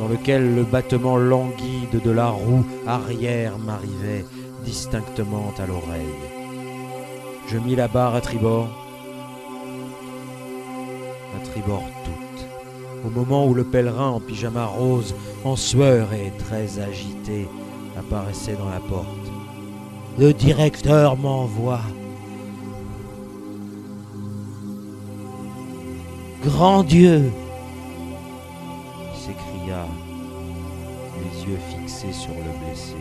dans 0.00 0.08
lequel 0.08 0.54
le 0.54 0.62
battement 0.62 1.18
languide 1.18 2.00
de 2.02 2.10
la 2.10 2.28
roue 2.28 2.64
arrière 2.86 3.58
m'arrivait 3.58 4.24
distinctement 4.64 5.52
à 5.58 5.66
l'oreille. 5.66 6.16
Je 7.48 7.58
mis 7.58 7.76
la 7.76 7.86
barre 7.86 8.14
à 8.14 8.22
tribord, 8.22 8.70
à 11.36 11.46
tribord 11.46 11.84
toute, 12.04 13.06
au 13.06 13.10
moment 13.10 13.46
où 13.46 13.52
le 13.52 13.64
pèlerin 13.64 14.08
en 14.08 14.20
pyjama 14.20 14.64
rose, 14.64 15.14
en 15.44 15.56
sueur 15.56 16.14
et 16.14 16.32
très 16.38 16.78
agité, 16.78 17.46
apparaissait 17.98 18.56
dans 18.56 18.70
la 18.70 18.80
porte. 18.80 19.06
Le 20.18 20.32
directeur 20.32 21.18
m'envoie. 21.18 21.82
Grand 26.42 26.84
Dieu 26.84 27.30
les 31.18 31.44
yeux 31.44 31.58
fixés 31.70 32.12
sur 32.12 32.34
le 32.34 32.64
blessé. 32.64 32.96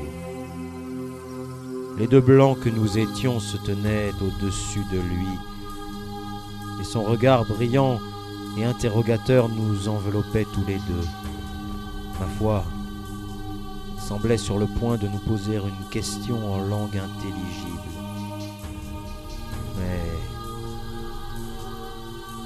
Les 1.97 2.07
deux 2.07 2.21
blancs 2.21 2.59
que 2.59 2.69
nous 2.69 2.97
étions 2.97 3.39
se 3.39 3.57
tenaient 3.57 4.11
au-dessus 4.21 4.85
de 4.91 4.99
lui, 4.99 5.27
et 6.79 6.83
son 6.83 7.03
regard 7.03 7.45
brillant 7.45 7.99
et 8.57 8.63
interrogateur 8.63 9.49
nous 9.49 9.89
enveloppait 9.89 10.45
tous 10.53 10.65
les 10.65 10.77
deux. 10.77 11.07
Ma 12.19 12.25
foi, 12.25 12.63
semblait 13.97 14.37
sur 14.37 14.57
le 14.57 14.65
point 14.65 14.97
de 14.97 15.07
nous 15.07 15.19
poser 15.19 15.55
une 15.57 15.89
question 15.91 16.37
en 16.53 16.57
langue 16.57 16.97
intelligible. 16.97 17.79
Mais, 19.77 20.01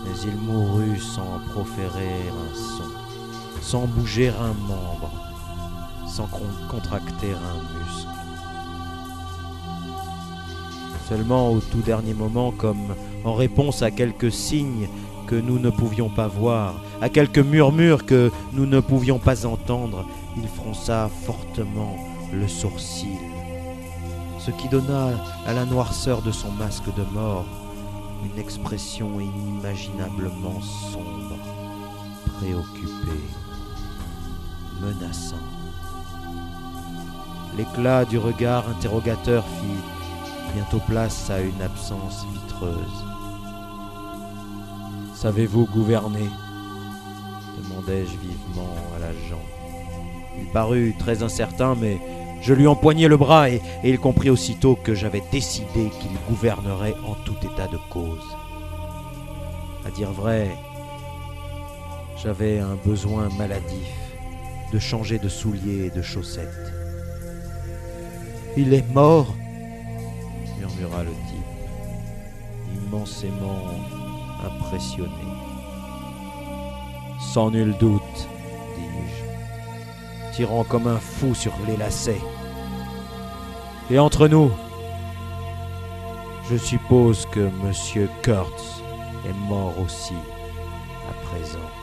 mais 0.03 0.19
il 0.25 0.35
mourut 0.35 0.99
sans 0.99 1.39
proférer 1.51 2.27
un 2.29 2.55
son, 2.55 3.02
sans 3.63 3.87
bouger 3.87 4.29
un 4.29 4.53
membre, 4.67 5.09
sans 6.05 6.27
con- 6.27 6.41
contracter 6.69 7.31
un 7.31 7.57
muscle. 7.79 8.07
Seulement 11.07 11.51
au 11.51 11.59
tout 11.59 11.81
dernier 11.81 12.13
moment, 12.13 12.51
comme 12.51 12.93
en 13.23 13.33
réponse 13.33 13.81
à 13.81 13.89
quelques 13.91 14.31
signes 14.31 14.87
que 15.27 15.35
nous 15.35 15.59
ne 15.59 15.69
pouvions 15.69 16.09
pas 16.09 16.27
voir, 16.27 16.75
à 17.01 17.09
quelques 17.09 17.39
murmures 17.39 18.05
que 18.05 18.31
nous 18.51 18.65
ne 18.65 18.79
pouvions 18.79 19.19
pas 19.19 19.45
entendre, 19.45 20.05
il 20.37 20.47
fronça 20.47 21.09
fortement 21.25 21.95
le 22.33 22.47
sourcil, 22.47 23.17
ce 24.39 24.51
qui 24.51 24.67
donna 24.67 25.09
à 25.45 25.53
la 25.53 25.65
noirceur 25.65 26.21
de 26.21 26.31
son 26.31 26.51
masque 26.51 26.93
de 26.97 27.03
mort 27.13 27.45
une 28.25 28.39
expression 28.39 29.19
inimaginablement 29.19 30.61
sombre, 30.91 31.35
préoccupée, 32.39 33.21
menaçant. 34.81 35.35
L'éclat 37.57 38.05
du 38.05 38.17
regard 38.17 38.67
interrogateur 38.69 39.45
fit 39.45 40.53
bientôt 40.55 40.81
place 40.87 41.29
à 41.29 41.39
une 41.41 41.61
absence 41.61 42.25
vitreuse. 42.33 43.05
Savez-vous 45.15 45.65
gouverner? 45.67 46.29
demandai-je 47.57 48.17
vivement 48.17 48.75
à 48.95 48.99
l'agent. 48.99 49.41
Il 50.39 50.47
parut 50.47 50.95
très 50.97 51.23
incertain, 51.23 51.75
mais 51.79 51.97
je 52.41 52.53
lui 52.53 52.67
empoignai 52.67 53.07
le 53.07 53.17
bras 53.17 53.49
et, 53.49 53.61
et 53.83 53.89
il 53.89 53.99
comprit 53.99 54.29
aussitôt 54.29 54.75
que 54.75 54.93
j'avais 54.93 55.23
décidé 55.31 55.91
qu'il 55.99 56.11
gouvernerait 56.27 56.95
en 57.05 57.13
tout 57.25 57.37
état 57.43 57.67
de 57.67 57.77
cause. 57.89 58.25
À 59.85 59.91
dire 59.91 60.11
vrai, 60.11 60.49
j'avais 62.21 62.59
un 62.59 62.75
besoin 62.85 63.29
maladif 63.37 64.02
de 64.73 64.79
changer 64.79 65.19
de 65.19 65.29
souliers 65.29 65.85
et 65.85 65.89
de 65.91 66.01
chaussettes. 66.01 66.73
Il 68.57 68.73
est 68.73 68.91
mort 68.91 69.35
murmura 70.59 71.03
le 71.03 71.11
type, 71.11 72.85
immensément 72.87 73.61
impressionné. 74.43 75.09
Sans 77.19 77.51
nul 77.51 77.75
doute, 77.79 78.27
dis-je, 78.75 80.35
tirant 80.35 80.63
comme 80.63 80.87
un 80.87 80.99
fou 80.99 81.35
sur 81.35 81.53
les 81.67 81.77
lacets. 81.77 82.21
Et 83.91 83.99
entre 83.99 84.27
nous, 84.27 84.51
je 86.49 86.57
suppose 86.57 87.27
que 87.27 87.49
Monsieur 87.63 88.09
Kurtz 88.23 88.81
est 89.27 89.47
mort 89.47 89.73
aussi 89.79 90.15
à 91.09 91.13
présent. 91.27 91.82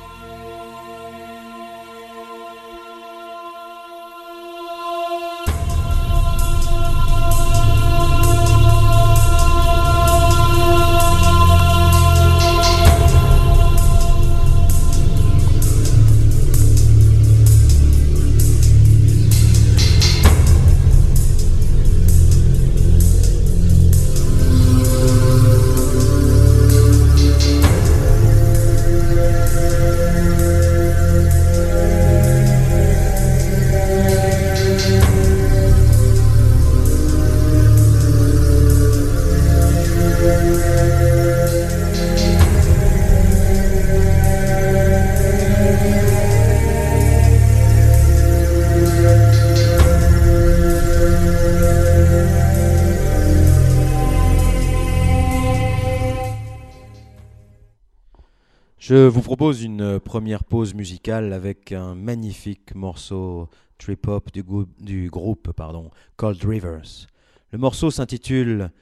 Je 58.90 59.06
vous 59.06 59.22
propose 59.22 59.62
une 59.62 60.00
première 60.00 60.42
pause 60.42 60.74
musicale 60.74 61.32
avec 61.32 61.70
un 61.70 61.94
magnifique 61.94 62.74
morceau 62.74 63.48
trip-hop 63.78 64.32
du 64.32 65.08
groupe 65.08 65.52
pardon, 65.52 65.92
Cold 66.16 66.42
Rivers. 66.42 67.06
Le 67.52 67.58
morceau 67.58 67.92
s'intitule 67.92 68.72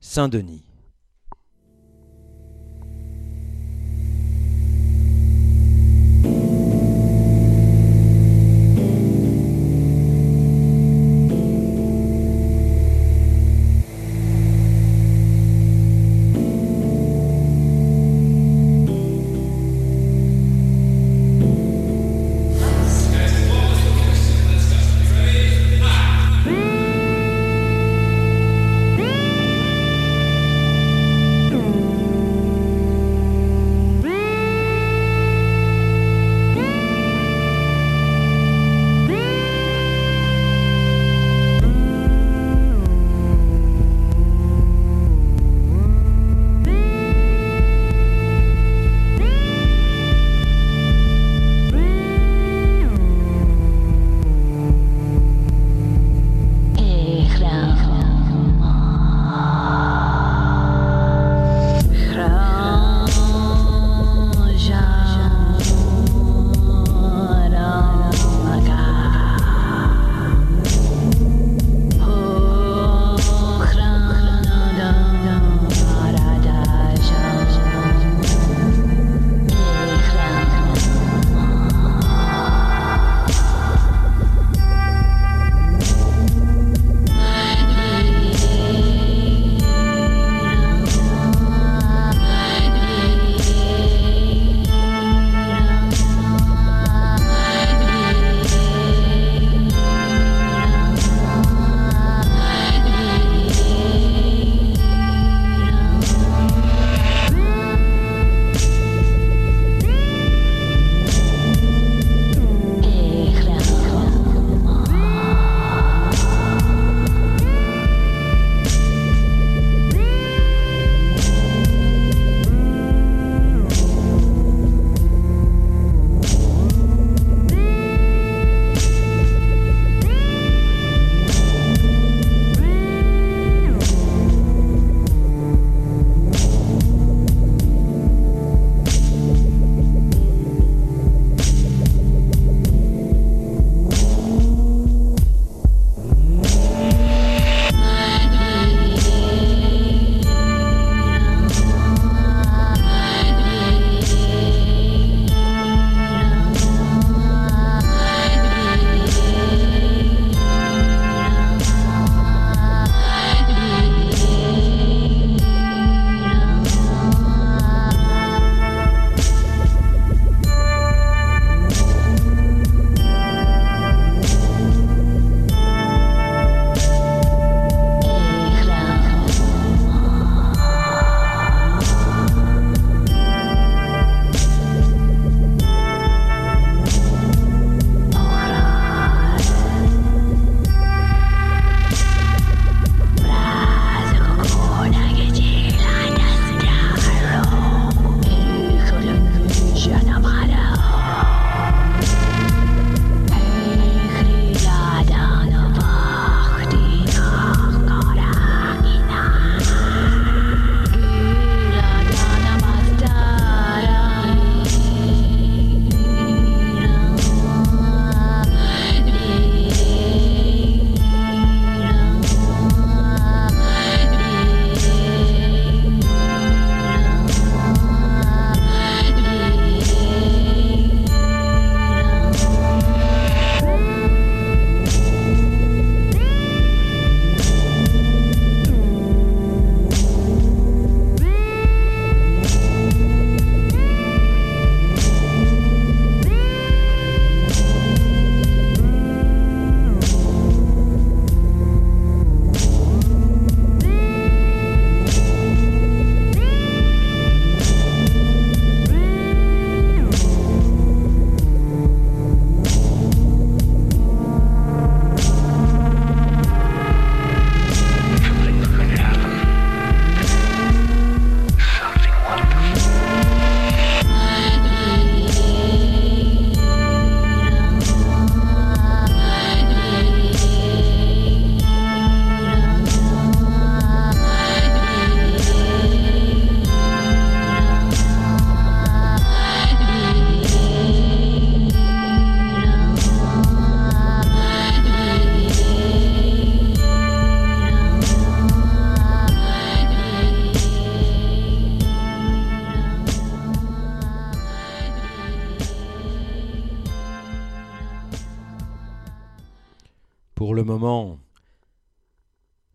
Saint-Denis. 0.00 0.73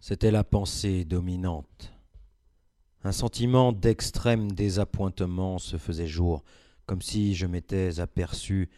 C'était 0.09 0.31
la 0.31 0.43
pensée 0.43 1.05
dominante. 1.05 1.93
Un 3.03 3.11
sentiment 3.11 3.71
d'extrême 3.71 4.51
désappointement 4.51 5.59
se 5.59 5.77
faisait 5.77 6.07
jour, 6.07 6.43
comme 6.87 7.03
si 7.03 7.35
je 7.35 7.45
m'étais 7.45 7.99
aperçu 7.99 8.71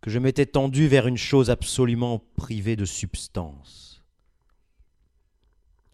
que 0.00 0.10
je 0.10 0.20
m'étais 0.20 0.46
tendu 0.46 0.86
vers 0.86 1.08
une 1.08 1.16
chose 1.16 1.50
absolument 1.50 2.22
privée 2.36 2.76
de 2.76 2.84
substance. 2.84 4.04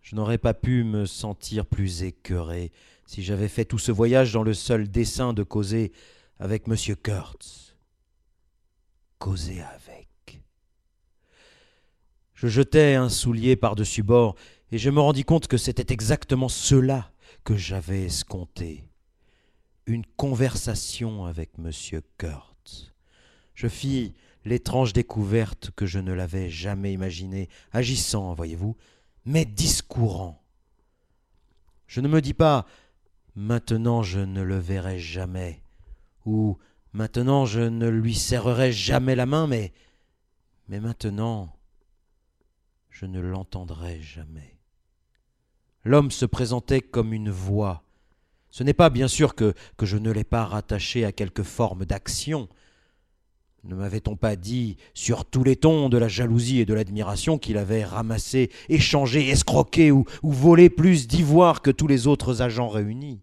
Je 0.02 0.14
n'aurais 0.14 0.36
pas 0.36 0.52
pu 0.52 0.84
me 0.84 1.06
sentir 1.06 1.64
plus 1.64 2.02
écœuré 2.02 2.70
si 3.06 3.22
j'avais 3.22 3.48
fait 3.48 3.64
tout 3.64 3.78
ce 3.78 3.92
voyage 3.92 4.34
dans 4.34 4.42
le 4.42 4.52
seul 4.52 4.90
dessein 4.90 5.32
de 5.32 5.42
causer 5.42 5.90
avec 6.38 6.68
M. 6.68 6.76
Kurtz. 7.02 7.78
Causer 9.18 9.62
avec. 9.62 10.06
Je 12.34 12.48
jetai 12.48 12.94
un 12.94 13.08
soulier 13.08 13.56
par-dessus 13.56 14.02
bord 14.02 14.36
et 14.72 14.78
je 14.78 14.90
me 14.90 15.00
rendis 15.00 15.24
compte 15.24 15.46
que 15.46 15.56
c'était 15.56 15.92
exactement 15.92 16.48
cela 16.48 17.12
que 17.44 17.56
j'avais 17.56 18.04
escompté. 18.04 18.90
Une 19.86 20.04
conversation 20.16 21.24
avec 21.24 21.50
M. 21.58 21.70
Kurtz. 22.18 22.92
Je 23.54 23.68
fis 23.68 24.14
l'étrange 24.44 24.92
découverte 24.92 25.70
que 25.70 25.86
je 25.86 25.98
ne 25.98 26.12
l'avais 26.12 26.50
jamais 26.50 26.92
imaginée, 26.92 27.48
agissant, 27.72 28.34
voyez-vous, 28.34 28.76
mais 29.24 29.44
discourant. 29.44 30.42
Je 31.86 32.00
ne 32.00 32.08
me 32.08 32.20
dis 32.20 32.34
pas 32.34 32.66
maintenant 33.36 34.02
je 34.02 34.20
ne 34.20 34.42
le 34.42 34.58
verrai 34.58 34.98
jamais, 34.98 35.62
ou 36.24 36.58
maintenant 36.92 37.44
je 37.46 37.60
ne 37.60 37.88
lui 37.88 38.14
serrerai 38.14 38.72
jamais 38.72 39.14
la 39.14 39.26
main, 39.26 39.46
mais 39.46 39.72
mais 40.68 40.80
maintenant 40.80 41.56
je 42.90 43.06
ne 43.06 43.20
l'entendrai 43.20 44.00
jamais. 44.00 44.55
L'homme 45.86 46.10
se 46.10 46.26
présentait 46.26 46.80
comme 46.80 47.12
une 47.12 47.30
voix. 47.30 47.84
Ce 48.50 48.64
n'est 48.64 48.74
pas 48.74 48.90
bien 48.90 49.06
sûr 49.06 49.36
que, 49.36 49.54
je 49.80 49.96
ne 49.96 50.10
l'ai 50.10 50.24
pas 50.24 50.44
rattaché 50.44 51.04
à 51.04 51.12
quelque 51.12 51.44
forme 51.44 51.84
d'action. 51.84 52.48
Ne 53.62 53.76
m'avait-on 53.76 54.16
pas 54.16 54.34
dit, 54.34 54.78
sur 54.94 55.24
tous 55.24 55.44
les 55.44 55.54
tons 55.54 55.88
de 55.88 55.96
la 55.96 56.08
jalousie 56.08 56.58
et 56.58 56.64
de 56.64 56.74
l'admiration, 56.74 57.38
qu'il 57.38 57.56
avait 57.56 57.84
ramassé, 57.84 58.50
échangé, 58.68 59.28
escroqué 59.28 59.92
ou, 59.92 60.04
ou 60.24 60.32
volé 60.32 60.70
plus 60.70 61.06
d'ivoire 61.06 61.62
que 61.62 61.70
tous 61.70 61.86
les 61.86 62.08
autres 62.08 62.42
agents 62.42 62.68
réunis? 62.68 63.20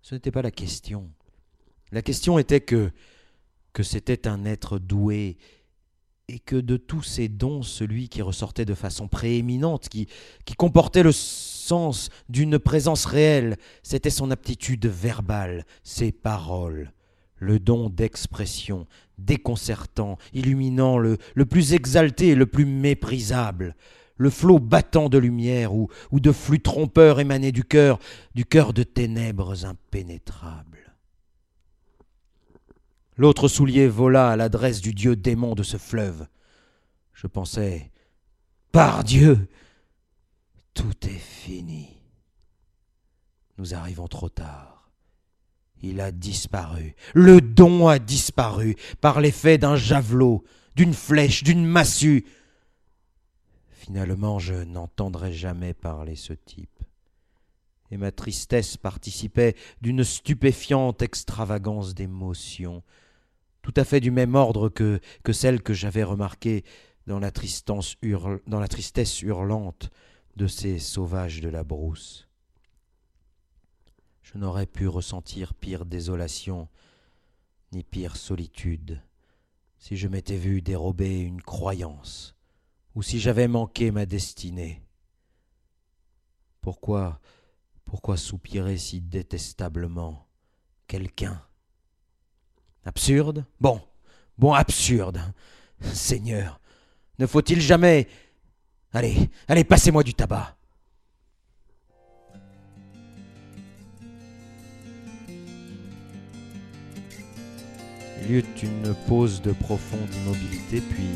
Ce 0.00 0.14
n'était 0.14 0.30
pas 0.30 0.42
la 0.42 0.52
question. 0.52 1.10
La 1.90 2.02
question 2.02 2.38
était 2.38 2.60
que, 2.60 2.92
que 3.72 3.82
c'était 3.82 4.28
un 4.28 4.44
être 4.44 4.78
doué 4.78 5.38
et 6.28 6.38
que 6.38 6.56
de 6.56 6.76
tous 6.76 7.02
ses 7.02 7.28
dons, 7.28 7.62
celui 7.62 8.08
qui 8.08 8.20
ressortait 8.20 8.66
de 8.66 8.74
façon 8.74 9.08
prééminente, 9.08 9.88
qui, 9.88 10.08
qui 10.44 10.54
comportait 10.54 11.02
le 11.02 11.12
sens 11.12 12.10
d'une 12.28 12.58
présence 12.58 13.06
réelle, 13.06 13.56
c'était 13.82 14.10
son 14.10 14.30
aptitude 14.30 14.86
verbale, 14.86 15.64
ses 15.82 16.12
paroles, 16.12 16.92
le 17.38 17.58
don 17.58 17.88
d'expression, 17.88 18.86
déconcertant, 19.16 20.18
illuminant, 20.34 20.98
le, 20.98 21.16
plus 21.48 21.72
exalté 21.72 22.28
et 22.28 22.34
le 22.34 22.46
plus 22.46 22.66
méprisable, 22.66 23.74
le 24.18 24.28
flot 24.28 24.58
battant 24.58 25.08
de 25.08 25.16
lumière 25.16 25.74
ou, 25.74 25.88
ou 26.10 26.20
de 26.20 26.32
flux 26.32 26.60
trompeurs 26.60 27.20
émané 27.20 27.52
du 27.52 27.64
cœur, 27.64 27.98
du 28.34 28.44
cœur 28.44 28.74
de 28.74 28.82
ténèbres 28.82 29.64
impénétrables. 29.64 30.77
L'autre 33.18 33.48
soulier 33.48 33.88
vola 33.88 34.30
à 34.30 34.36
l'adresse 34.36 34.80
du 34.80 34.94
dieu 34.94 35.16
démon 35.16 35.56
de 35.56 35.64
ce 35.64 35.76
fleuve. 35.76 36.28
Je 37.12 37.26
pensais, 37.26 37.90
par 38.70 39.02
Dieu, 39.02 39.48
tout 40.72 40.94
est 41.02 41.18
fini. 41.18 41.98
Nous 43.58 43.74
arrivons 43.74 44.06
trop 44.06 44.28
tard. 44.28 44.92
Il 45.82 46.00
a 46.00 46.12
disparu. 46.12 46.94
Le 47.12 47.40
don 47.40 47.88
a 47.88 47.98
disparu 47.98 48.76
par 49.00 49.20
l'effet 49.20 49.58
d'un 49.58 49.74
javelot, 49.74 50.44
d'une 50.76 50.94
flèche, 50.94 51.42
d'une 51.42 51.66
massue. 51.66 52.24
Finalement, 53.68 54.38
je 54.38 54.54
n'entendrai 54.54 55.32
jamais 55.32 55.74
parler 55.74 56.14
ce 56.14 56.34
type. 56.34 56.84
Et 57.90 57.96
ma 57.96 58.12
tristesse 58.12 58.76
participait 58.76 59.56
d'une 59.80 60.04
stupéfiante 60.04 61.02
extravagance 61.02 61.94
d'émotion 61.94 62.84
tout 63.62 63.74
à 63.76 63.84
fait 63.84 64.00
du 64.00 64.10
même 64.10 64.34
ordre 64.34 64.68
que, 64.68 65.00
celle 65.32 65.62
que 65.62 65.74
j'avais 65.74 66.04
remarquée 66.04 66.64
dans 67.06 67.18
la, 67.18 67.30
hurle, 68.02 68.40
dans 68.46 68.60
la 68.60 68.68
tristesse 68.68 69.22
hurlante 69.22 69.90
de 70.36 70.46
ces 70.46 70.78
sauvages 70.78 71.40
de 71.40 71.48
la 71.48 71.64
brousse. 71.64 72.28
Je 74.22 74.38
n'aurais 74.38 74.66
pu 74.66 74.86
ressentir 74.86 75.54
pire 75.54 75.86
désolation 75.86 76.68
ni 77.72 77.82
pire 77.82 78.16
solitude 78.16 79.02
si 79.78 79.96
je 79.96 80.08
m'étais 80.08 80.36
vu 80.36 80.60
dérober 80.60 81.20
une 81.20 81.40
croyance 81.40 82.34
ou 82.94 83.02
si 83.02 83.20
j'avais 83.20 83.48
manqué 83.48 83.90
ma 83.90 84.06
destinée. 84.06 84.82
Pourquoi, 86.60 87.20
pourquoi 87.84 88.16
soupirer 88.16 88.76
si 88.76 89.00
détestablement 89.00 90.28
quelqu'un? 90.86 91.47
Absurde? 92.88 93.44
Bon, 93.60 93.82
bon, 94.38 94.54
absurde. 94.54 95.20
Seigneur, 95.92 96.58
ne 97.18 97.26
faut-il 97.26 97.60
jamais... 97.60 98.08
Allez, 98.94 99.28
allez, 99.46 99.62
passez-moi 99.62 100.02
du 100.02 100.14
tabac. 100.14 100.56
Il 108.22 108.30
y 108.30 108.38
eut 108.38 108.44
une 108.62 108.94
pause 109.06 109.42
de 109.42 109.52
profonde 109.52 110.08
immobilité, 110.24 110.80
puis, 110.80 111.10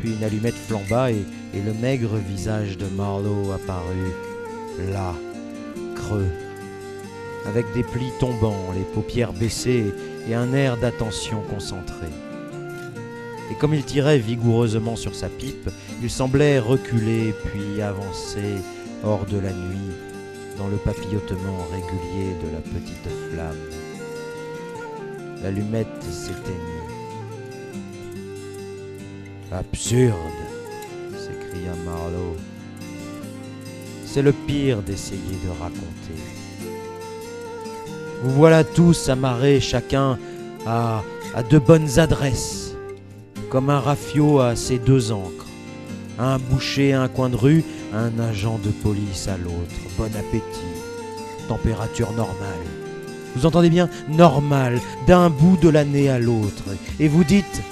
puis 0.00 0.14
une 0.14 0.24
allumette 0.24 0.54
flamba 0.54 1.12
et, 1.12 1.24
le 1.54 1.72
maigre 1.74 2.16
visage 2.16 2.76
de 2.76 2.86
Marlowe 2.86 3.52
apparut, 3.52 4.12
là, 4.90 5.14
creux, 5.94 6.28
avec 7.48 7.72
des 7.74 7.82
plis 7.82 8.12
tombants, 8.18 8.72
les 8.74 8.84
paupières 8.84 9.32
baissées 9.32 9.94
et 10.28 10.34
un 10.34 10.52
air 10.52 10.76
d'attention 10.76 11.42
concentrée. 11.50 12.12
Et 13.50 13.54
comme 13.54 13.74
il 13.74 13.84
tirait 13.84 14.18
vigoureusement 14.18 14.96
sur 14.96 15.14
sa 15.14 15.28
pipe, 15.28 15.70
il 16.02 16.10
semblait 16.10 16.58
reculer 16.58 17.34
puis 17.44 17.80
avancer 17.80 18.56
hors 19.04 19.24
de 19.26 19.38
la 19.38 19.52
nuit 19.52 19.92
dans 20.58 20.68
le 20.68 20.76
papillotement 20.76 21.66
régulier 21.70 22.34
de 22.42 22.52
la 22.52 22.60
petite 22.60 23.08
flamme. 23.30 23.56
L'allumette 25.42 26.02
s'éteignit. 26.02 26.76
Absurde 29.52 30.16
s'écria 31.16 31.72
Marlowe. 31.84 32.36
C'est 34.04 34.22
le 34.22 34.32
pire 34.32 34.82
d'essayer 34.82 35.20
de 35.44 35.50
raconter. 35.60 36.35
Vous 38.26 38.32
voilà 38.32 38.64
tous 38.64 39.08
amarrés 39.08 39.60
chacun 39.60 40.18
à, 40.66 41.04
de 41.48 41.60
bonnes 41.60 42.00
adresses, 42.00 42.74
comme 43.50 43.70
un 43.70 43.78
rafio 43.78 44.40
à 44.40 44.56
ses 44.56 44.80
deux 44.80 45.12
encres, 45.12 45.46
un 46.18 46.36
boucher 46.36 46.92
à 46.92 47.02
un 47.02 47.08
coin 47.08 47.28
de 47.28 47.36
rue, 47.36 47.62
un 47.94 48.18
agent 48.18 48.58
de 48.64 48.70
police 48.70 49.28
à 49.28 49.36
l'autre. 49.36 49.76
Bon 49.96 50.06
appétit, 50.06 50.42
température 51.46 52.10
normale. 52.14 52.66
Vous 53.36 53.46
entendez 53.46 53.70
bien? 53.70 53.88
Normale, 54.08 54.80
d'un 55.06 55.30
bout 55.30 55.56
de 55.62 55.68
l'année 55.68 56.08
à 56.08 56.18
l'autre. 56.18 56.64
Et 56.98 57.06
vous 57.06 57.22
dites 57.22 57.62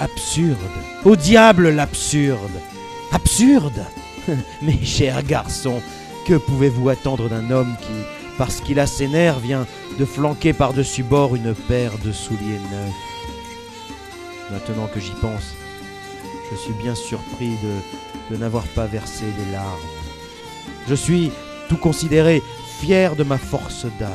absurde. 0.00 0.56
Au 1.04 1.14
diable 1.14 1.68
l'absurde. 1.68 2.40
Absurde? 3.12 3.84
Mes 4.62 4.84
chers 4.84 5.22
garçons, 5.22 5.80
que 6.26 6.34
pouvez-vous 6.34 6.88
attendre 6.88 7.28
d'un 7.28 7.52
homme 7.52 7.76
qui, 7.80 8.15
parce 8.38 8.60
qu'il 8.60 8.80
a 8.80 8.86
ses 8.86 9.08
nerfs, 9.08 9.38
vient 9.38 9.66
de 9.98 10.04
flanquer 10.04 10.52
par-dessus 10.52 11.02
bord 11.02 11.34
une 11.34 11.54
paire 11.54 11.96
de 12.04 12.12
souliers 12.12 12.60
neufs. 12.70 12.94
Maintenant 14.50 14.88
que 14.92 15.00
j'y 15.00 15.14
pense, 15.20 15.54
je 16.50 16.56
suis 16.56 16.74
bien 16.74 16.94
surpris 16.94 17.52
de, 18.30 18.36
n'avoir 18.36 18.64
pas 18.68 18.86
versé 18.86 19.24
des 19.24 19.52
larmes. 19.52 19.66
Je 20.88 20.94
suis, 20.94 21.32
tout 21.68 21.76
considéré, 21.76 22.42
fier 22.80 23.16
de 23.16 23.24
ma 23.24 23.38
force 23.38 23.86
d'âme. 23.98 24.10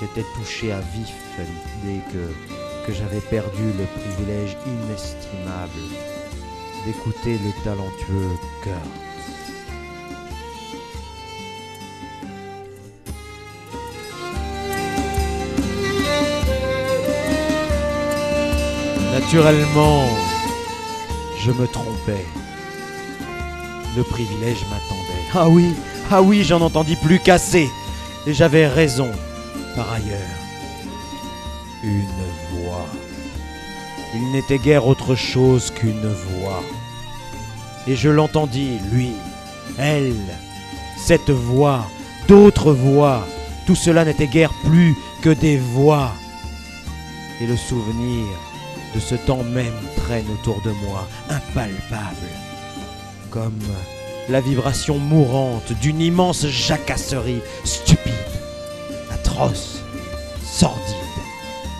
J'étais 0.00 0.26
touché 0.36 0.72
à 0.72 0.80
vif 0.80 1.14
à 1.38 1.42
l'idée 1.42 2.00
que, 2.12 2.86
que 2.86 2.92
j'avais 2.96 3.20
perdu 3.20 3.64
le 3.76 3.84
privilège 4.00 4.56
inestimable 4.66 5.82
d'écouter 6.86 7.32
le 7.32 7.64
talentueux 7.64 8.36
cœur. 8.64 9.07
Naturellement, 19.18 20.04
Je 21.40 21.50
me 21.50 21.66
trompais. 21.66 22.24
Le 23.96 24.04
privilège 24.04 24.64
m'attendait. 24.70 25.24
Ah 25.34 25.48
oui, 25.48 25.74
ah 26.08 26.22
oui, 26.22 26.44
j'en 26.44 26.60
entendis 26.60 26.94
plus 26.94 27.18
qu'assez. 27.18 27.68
Et 28.28 28.32
j'avais 28.32 28.68
raison. 28.68 29.10
Par 29.74 29.92
ailleurs, 29.92 30.38
une 31.82 32.04
voix. 32.52 32.86
Il 34.14 34.30
n'était 34.30 34.58
guère 34.58 34.86
autre 34.86 35.16
chose 35.16 35.72
qu'une 35.72 36.12
voix. 36.12 36.62
Et 37.88 37.96
je 37.96 38.10
l'entendis, 38.10 38.78
lui, 38.92 39.10
elle, 39.78 40.14
cette 40.96 41.30
voix, 41.30 41.84
d'autres 42.28 42.72
voix. 42.72 43.26
Tout 43.66 43.74
cela 43.74 44.04
n'était 44.04 44.28
guère 44.28 44.52
plus 44.64 44.94
que 45.22 45.30
des 45.30 45.56
voix. 45.56 46.12
Et 47.40 47.46
le 47.46 47.56
souvenir 47.56 48.24
de 48.94 49.00
ce 49.00 49.14
temps 49.14 49.42
même 49.42 49.74
traîne 49.96 50.26
autour 50.30 50.60
de 50.62 50.70
moi, 50.70 51.06
impalpable, 51.28 52.28
comme 53.30 53.58
la 54.28 54.40
vibration 54.40 54.98
mourante 54.98 55.72
d'une 55.80 56.00
immense 56.00 56.46
jacasserie 56.46 57.40
stupide, 57.64 58.12
atroce, 59.10 59.82
sordide, 60.44 60.82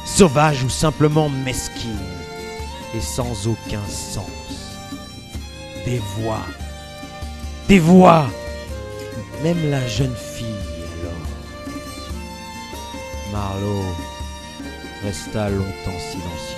sauvage 0.06 0.62
ou 0.64 0.70
simplement 0.70 1.28
mesquine, 1.28 1.96
et 2.94 3.00
sans 3.00 3.46
aucun 3.46 3.86
sens. 3.88 4.24
Des 5.84 6.00
voix, 6.16 6.44
des 7.68 7.78
voix, 7.78 8.26
même 9.42 9.70
la 9.70 9.86
jeune 9.86 10.14
fille 10.14 10.46
alors. 11.00 11.28
Marlowe 13.32 13.94
resta 15.04 15.50
longtemps 15.50 16.00
silencieux. 16.10 16.57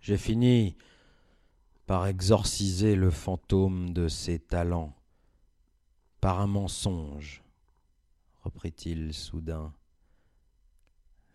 J'ai 0.00 0.16
fini 0.16 0.76
par 1.86 2.06
exorciser 2.06 2.94
le 2.94 3.10
fantôme 3.10 3.92
de 3.92 4.08
ses 4.08 4.38
talents, 4.38 4.94
par 6.20 6.40
un 6.40 6.46
mensonge, 6.46 7.42
reprit-il 8.42 9.12
soudain. 9.12 9.72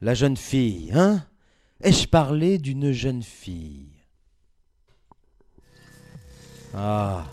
La 0.01 0.13
jeune 0.13 0.37
fille, 0.37 0.91
hein? 0.93 1.25
Ai-je 1.81 2.07
parlé 2.07 2.57
d'une 2.57 2.91
jeune 2.91 3.21
fille? 3.21 3.91
Ah, 6.73 7.25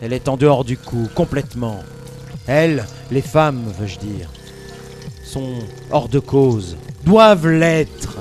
elle 0.00 0.12
est 0.12 0.28
en 0.28 0.36
dehors 0.36 0.64
du 0.64 0.78
coup, 0.78 1.08
complètement. 1.14 1.80
Elles, 2.46 2.86
les 3.10 3.22
femmes, 3.22 3.64
veux-je 3.78 3.98
dire, 3.98 4.30
sont 5.24 5.58
hors 5.90 6.08
de 6.08 6.18
cause, 6.18 6.76
doivent 7.04 7.48
l'être. 7.48 8.18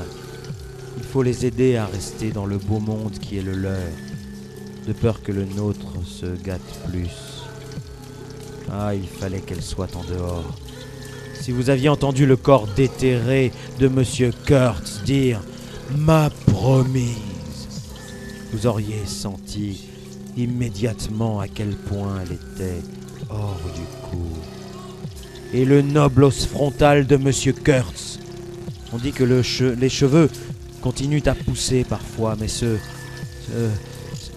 Il 1.09 1.11
faut 1.13 1.23
les 1.23 1.47
aider 1.47 1.75
à 1.75 1.87
rester 1.87 2.29
dans 2.29 2.45
le 2.45 2.59
beau 2.59 2.79
monde 2.79 3.13
qui 3.19 3.39
est 3.39 3.41
le 3.41 3.53
leur, 3.55 3.79
de 4.87 4.93
peur 4.93 5.23
que 5.23 5.31
le 5.31 5.43
nôtre 5.43 5.87
se 6.05 6.27
gâte 6.45 6.61
plus. 6.87 7.09
Ah, 8.71 8.93
il 8.93 9.07
fallait 9.07 9.39
qu'elles 9.39 9.63
soient 9.63 9.87
en 9.95 10.03
dehors. 10.03 10.55
Si 11.41 11.51
vous 11.51 11.71
aviez 11.71 11.89
entendu 11.89 12.27
le 12.27 12.35
corps 12.37 12.67
déterré 12.75 13.51
de 13.79 13.87
Monsieur 13.87 14.31
Kurtz 14.45 15.01
dire 15.03 15.41
Ma 15.97 16.29
promise, 16.45 17.15
vous 18.53 18.67
auriez 18.67 19.03
senti 19.07 19.87
immédiatement 20.37 21.39
à 21.39 21.47
quel 21.47 21.75
point 21.75 22.19
elle 22.21 22.33
était 22.33 22.83
hors 23.31 23.59
du 23.73 23.81
coup. 24.11 24.37
Et 25.55 25.65
le 25.65 25.81
noble 25.81 26.25
os 26.25 26.45
frontal 26.45 27.07
de 27.07 27.17
Monsieur 27.17 27.53
Kurtz. 27.53 28.19
On 28.93 28.97
dit 28.99 29.11
que 29.11 29.23
le 29.23 29.41
che- 29.41 29.75
les 29.75 29.89
cheveux 29.89 30.29
continuent 30.79 31.27
à 31.27 31.35
pousser 31.35 31.83
parfois, 31.83 32.35
mais 32.39 32.47
ce, 32.47 32.77
ce, 33.47 33.69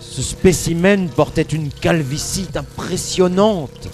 ce 0.01 0.23
spécimen 0.23 1.09
portait 1.09 1.43
une 1.43 1.71
calvitie 1.71 2.49
impressionnante. 2.55 3.89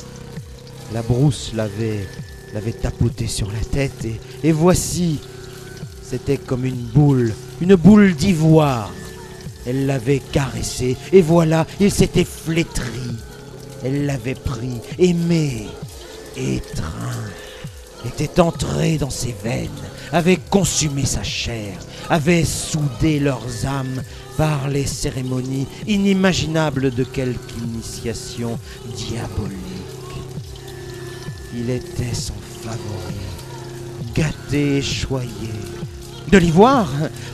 La 0.92 1.02
brousse 1.02 1.52
l'avait, 1.54 2.06
l'avait 2.54 2.72
tapoté 2.72 3.26
sur 3.26 3.50
la 3.52 3.60
tête 3.60 4.04
et, 4.04 4.20
et 4.42 4.52
voici, 4.52 5.20
c'était 6.02 6.38
comme 6.38 6.64
une 6.64 6.74
boule, 6.74 7.34
une 7.60 7.74
boule 7.74 8.14
d'ivoire. 8.14 8.90
Elle 9.66 9.86
l'avait 9.86 10.20
caressé 10.20 10.96
et 11.12 11.20
voilà, 11.20 11.66
il 11.78 11.92
s'était 11.92 12.24
flétri. 12.24 13.16
Elle 13.84 14.06
l'avait 14.06 14.34
pris, 14.34 14.80
aimé, 14.98 15.68
étreint, 16.36 17.28
était 18.06 18.40
entré 18.40 18.96
dans 18.96 19.10
ses 19.10 19.34
veines, 19.44 19.68
avait 20.12 20.38
consumé 20.50 21.04
sa 21.04 21.22
chair, 21.22 21.78
avait 22.08 22.44
soudé 22.44 23.20
leurs 23.20 23.66
âmes 23.66 24.02
par 24.36 24.68
les 24.68 24.86
cérémonies 24.86 25.66
inimaginables 25.86 26.94
de 26.94 27.04
quelque 27.04 27.56
initiation 27.58 28.58
diabolique. 28.96 29.58
Il 31.54 31.70
était 31.70 32.14
son 32.14 32.34
favori, 32.62 33.16
gâté 34.14 34.76
et 34.78 34.82
choyé. 34.82 35.28
De 36.30 36.38
l'ivoire 36.38 36.90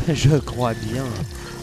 Je 0.09 0.37
crois 0.37 0.75
bien. 0.75 1.05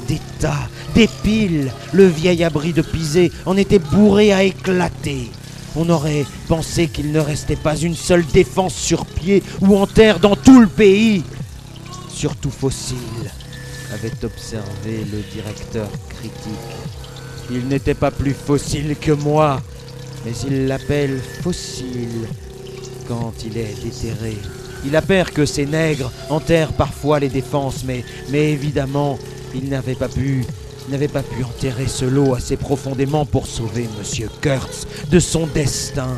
Des 0.08 0.20
tas, 0.40 0.68
des 0.94 1.08
piles. 1.24 1.72
Le 1.94 2.06
vieil 2.06 2.44
abri 2.44 2.74
de 2.74 2.82
Pisé 2.82 3.32
en 3.46 3.56
était 3.56 3.80
bourré 3.80 4.34
à 4.34 4.44
éclater. 4.44 5.30
On 5.76 5.90
aurait 5.90 6.26
pensé 6.48 6.88
qu'il 6.88 7.12
ne 7.12 7.20
restait 7.20 7.56
pas 7.56 7.78
une 7.78 7.96
seule 7.96 8.26
défense 8.26 8.76
sur 8.76 9.06
pied 9.06 9.42
ou 9.62 9.78
en 9.78 9.88
terre 9.88 10.20
dans 10.20 10.36
tout 10.36 10.60
le 10.60 10.68
pays. 10.68 11.24
Surtout 12.10 12.52
fossile, 12.52 13.32
avait 13.94 14.12
observé 14.24 15.06
le 15.12 15.22
directeur 15.34 15.88
critique. 16.10 16.52
Il 17.50 17.68
n'était 17.68 17.94
pas 17.94 18.12
plus 18.12 18.34
fossile 18.34 18.96
que 19.00 19.12
moi, 19.12 19.62
mais 20.26 20.34
il 20.48 20.68
l'appelle 20.68 21.20
fossile 21.42 22.28
quand 23.08 23.34
il 23.46 23.58
est 23.58 23.76
déterré. 23.84 24.38
Il 24.86 24.96
appert 24.96 25.32
que 25.32 25.46
ces 25.46 25.66
nègres 25.66 26.12
enterrent 26.30 26.74
parfois 26.74 27.20
les 27.20 27.30
défenses, 27.30 27.84
mais, 27.86 28.04
mais 28.30 28.52
évidemment, 28.52 29.20
il 29.54 29.70
n'avait 29.70 29.96
pas 29.96 30.08
pu, 30.08 30.46
n'avait 30.90 31.08
pas 31.08 31.24
pu 31.24 31.44
enterrer 31.44 31.88
ce 31.88 32.06
lot 32.06 32.34
assez 32.34 32.58
profondément 32.58 33.26
pour 33.26 33.48
sauver 33.48 33.88
Monsieur 34.00 34.30
Kurtz 34.42 34.88
de 35.10 35.20
son 35.20 35.48
destin. 35.48 36.18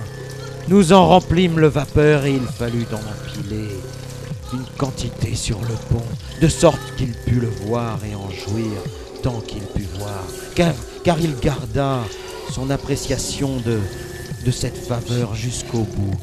Nous 0.70 0.94
en 0.94 1.08
remplîmes 1.08 1.60
le 1.60 1.68
vapeur 1.68 2.26
et 2.26 2.34
il 2.34 2.48
fallut 2.48 2.86
en 2.92 2.96
empiler 2.96 3.70
une 4.54 4.66
quantité 4.78 5.36
sur 5.36 5.60
le 5.62 5.76
pont, 5.90 6.06
de 6.42 6.48
sorte 6.48 6.80
qu'il 6.98 7.12
put 7.12 7.40
le 7.40 7.50
voir 7.66 8.00
et 8.06 8.16
en 8.16 8.30
jouir 8.30 8.72
tant 9.24 9.40
qu'il 9.40 9.64
put 9.64 9.88
voir, 9.98 10.24
car, 10.54 10.74
il 11.20 11.36
garda 11.40 12.00
son 12.52 12.70
appréciation 12.70 13.58
de, 13.66 13.80
cette 14.52 14.78
faveur 14.78 15.34
jusqu'au 15.34 15.80
bout. 15.96 16.18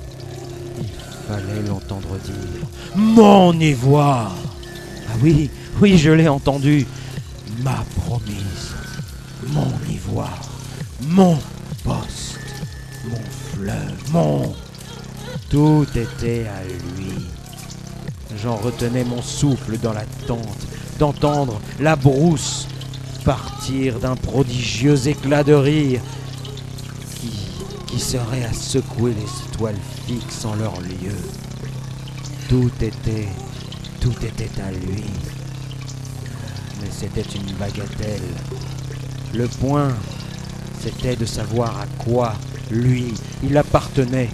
Il 0.79 0.87
fallait 1.27 1.67
l'entendre 1.67 2.19
dire 2.25 2.69
Mon 2.95 3.59
ivoire 3.59 4.37
Ah 5.09 5.17
oui, 5.23 5.51
oui, 5.81 5.97
je 5.97 6.11
l'ai 6.11 6.29
entendu. 6.29 6.87
Ma 7.59 7.85
promise, 7.97 8.75
mon 9.49 9.71
ivoire, 9.91 10.49
mon 11.03 11.37
poste, 11.85 12.39
mon 13.05 13.21
fleuve, 13.53 14.13
mon. 14.13 14.55
Tout 15.51 15.87
était 15.95 16.47
à 16.47 16.65
lui. 16.65 17.27
J'en 18.37 18.57
retenais 18.57 19.05
mon 19.05 19.21
souffle 19.21 19.77
dans 19.79 19.93
l'attente 19.93 20.67
d'entendre 20.99 21.61
la 21.81 21.97
brousse 21.97 22.67
partir 23.25 23.99
d'un 23.99 24.17
prodigieux 24.17 25.09
éclat 25.09 25.45
de 25.45 25.53
rire 25.53 26.01
qui, 27.21 27.33
qui 27.87 28.01
serait 28.01 28.45
à 28.45 28.53
secouer 28.53 29.13
les 29.15 29.53
étoiles 29.53 29.79
fixes 30.07 30.45
en 30.45 30.55
leur 30.55 30.81
lieu. 30.81 31.17
Tout 32.49 32.71
était, 32.81 33.29
tout 34.01 34.15
était 34.25 34.51
à 34.63 34.71
lui. 34.71 35.05
Mais 36.81 36.89
c'était 36.91 37.23
une 37.23 37.53
bagatelle. 37.57 38.21
Le 39.35 39.47
point, 39.47 39.93
c'était 40.81 41.17
de 41.17 41.27
savoir 41.27 41.79
à 41.81 41.87
quoi, 42.03 42.35
lui, 42.71 43.15
il 43.43 43.57
appartenait. 43.57 44.31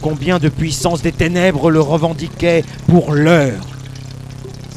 Combien 0.00 0.38
de 0.38 0.48
puissance 0.48 1.02
des 1.02 1.12
ténèbres 1.12 1.70
le 1.70 1.80
revendiquait 1.80 2.64
pour 2.86 3.12
l'heure. 3.12 3.62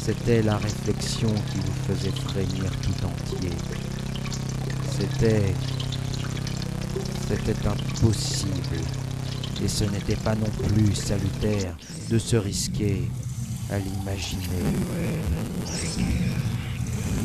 C'était 0.04 0.42
la 0.42 0.56
réflexion 0.56 1.28
qui 1.28 1.58
vous 1.58 1.94
faisait 1.94 2.12
frémir 2.28 2.70
tout 2.82 3.06
entier. 3.06 3.50
C'était 4.98 5.52
C'était 7.28 7.68
impossible. 7.68 8.76
Et 9.64 9.68
ce 9.68 9.84
n'était 9.84 10.16
pas 10.16 10.34
non 10.34 10.50
plus 10.68 10.94
salutaire 10.94 11.76
de 12.10 12.18
se 12.18 12.36
risquer 12.36 13.08
à 13.70 13.78
l'imaginer. 13.78 14.62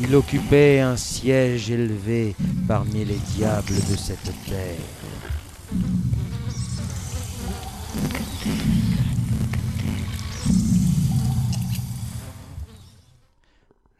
Il 0.04 0.16
occupait 0.16 0.80
un 0.80 0.96
siège 0.96 1.70
élevé 1.70 2.34
parmi 2.66 3.04
les 3.04 3.18
diables 3.36 3.66
de 3.68 3.96
cette 3.96 4.32
terre. 4.44 4.78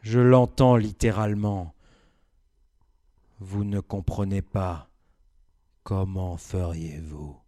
Je 0.03 0.19
l'entends 0.19 0.77
littéralement. 0.77 1.73
Vous 3.39 3.63
ne 3.65 3.79
comprenez 3.79 4.43
pas. 4.43 4.89
Comment 5.85 6.37
feriez-vous? 6.37 7.42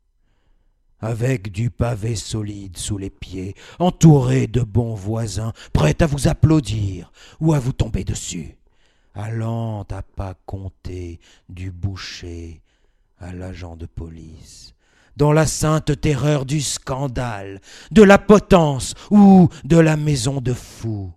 Avec 1.00 1.52
du 1.52 1.70
pavé 1.70 2.16
solide 2.16 2.76
sous 2.76 2.96
les 2.96 3.10
pieds, 3.10 3.54
entouré 3.78 4.46
de 4.46 4.62
bons 4.62 4.94
voisins, 4.94 5.52
prêts 5.72 6.00
à 6.02 6.06
vous 6.06 6.28
applaudir 6.28 7.12
ou 7.40 7.52
à 7.52 7.58
vous 7.58 7.72
tomber 7.72 8.04
dessus, 8.04 8.56
allant 9.14 9.82
à 9.90 10.02
pas 10.02 10.34
compter 10.46 11.20
du 11.48 11.70
boucher 11.70 12.62
à 13.18 13.32
l'agent 13.32 13.76
de 13.76 13.86
police, 13.86 14.74
dans 15.16 15.32
la 15.32 15.46
sainte 15.46 16.00
terreur 16.00 16.44
du 16.44 16.60
scandale, 16.60 17.60
de 17.90 18.02
la 18.02 18.18
potence 18.18 18.94
ou 19.10 19.48
de 19.64 19.76
la 19.76 19.96
maison 19.96 20.40
de 20.40 20.52
fous. 20.52 21.12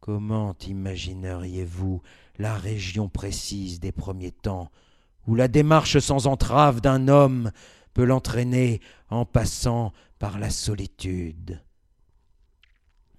Comment 0.00 0.54
imagineriez-vous 0.66 2.02
la 2.38 2.56
région 2.56 3.08
précise 3.08 3.78
des 3.80 3.92
premiers 3.92 4.32
temps, 4.32 4.70
où 5.26 5.34
la 5.34 5.48
démarche 5.48 5.98
sans 5.98 6.26
entrave 6.26 6.80
d'un 6.80 7.08
homme 7.08 7.52
peut 7.94 8.04
l'entraîner 8.04 8.80
en 9.10 9.24
passant 9.24 9.92
par 10.18 10.38
la 10.38 10.50
solitude 10.50 11.62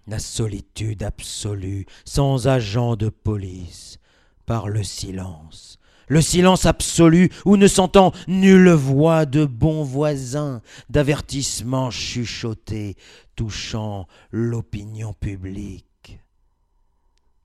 La 0.07 0.19
solitude 0.19 1.03
absolue, 1.03 1.85
sans 2.05 2.47
agent 2.47 2.95
de 2.95 3.09
police, 3.09 3.99
par 4.45 4.67
le 4.67 4.83
silence, 4.83 5.79
le 6.07 6.21
silence 6.21 6.65
absolu 6.65 7.29
où 7.45 7.57
ne 7.57 7.67
s'entend 7.67 8.11
nulle 8.27 8.71
voix 8.71 9.25
de 9.25 9.45
bons 9.45 9.83
voisins, 9.83 10.61
d'avertissement 10.89 11.91
chuchoté 11.91 12.95
touchant 13.35 14.07
l'opinion 14.31 15.13
publique. 15.13 16.19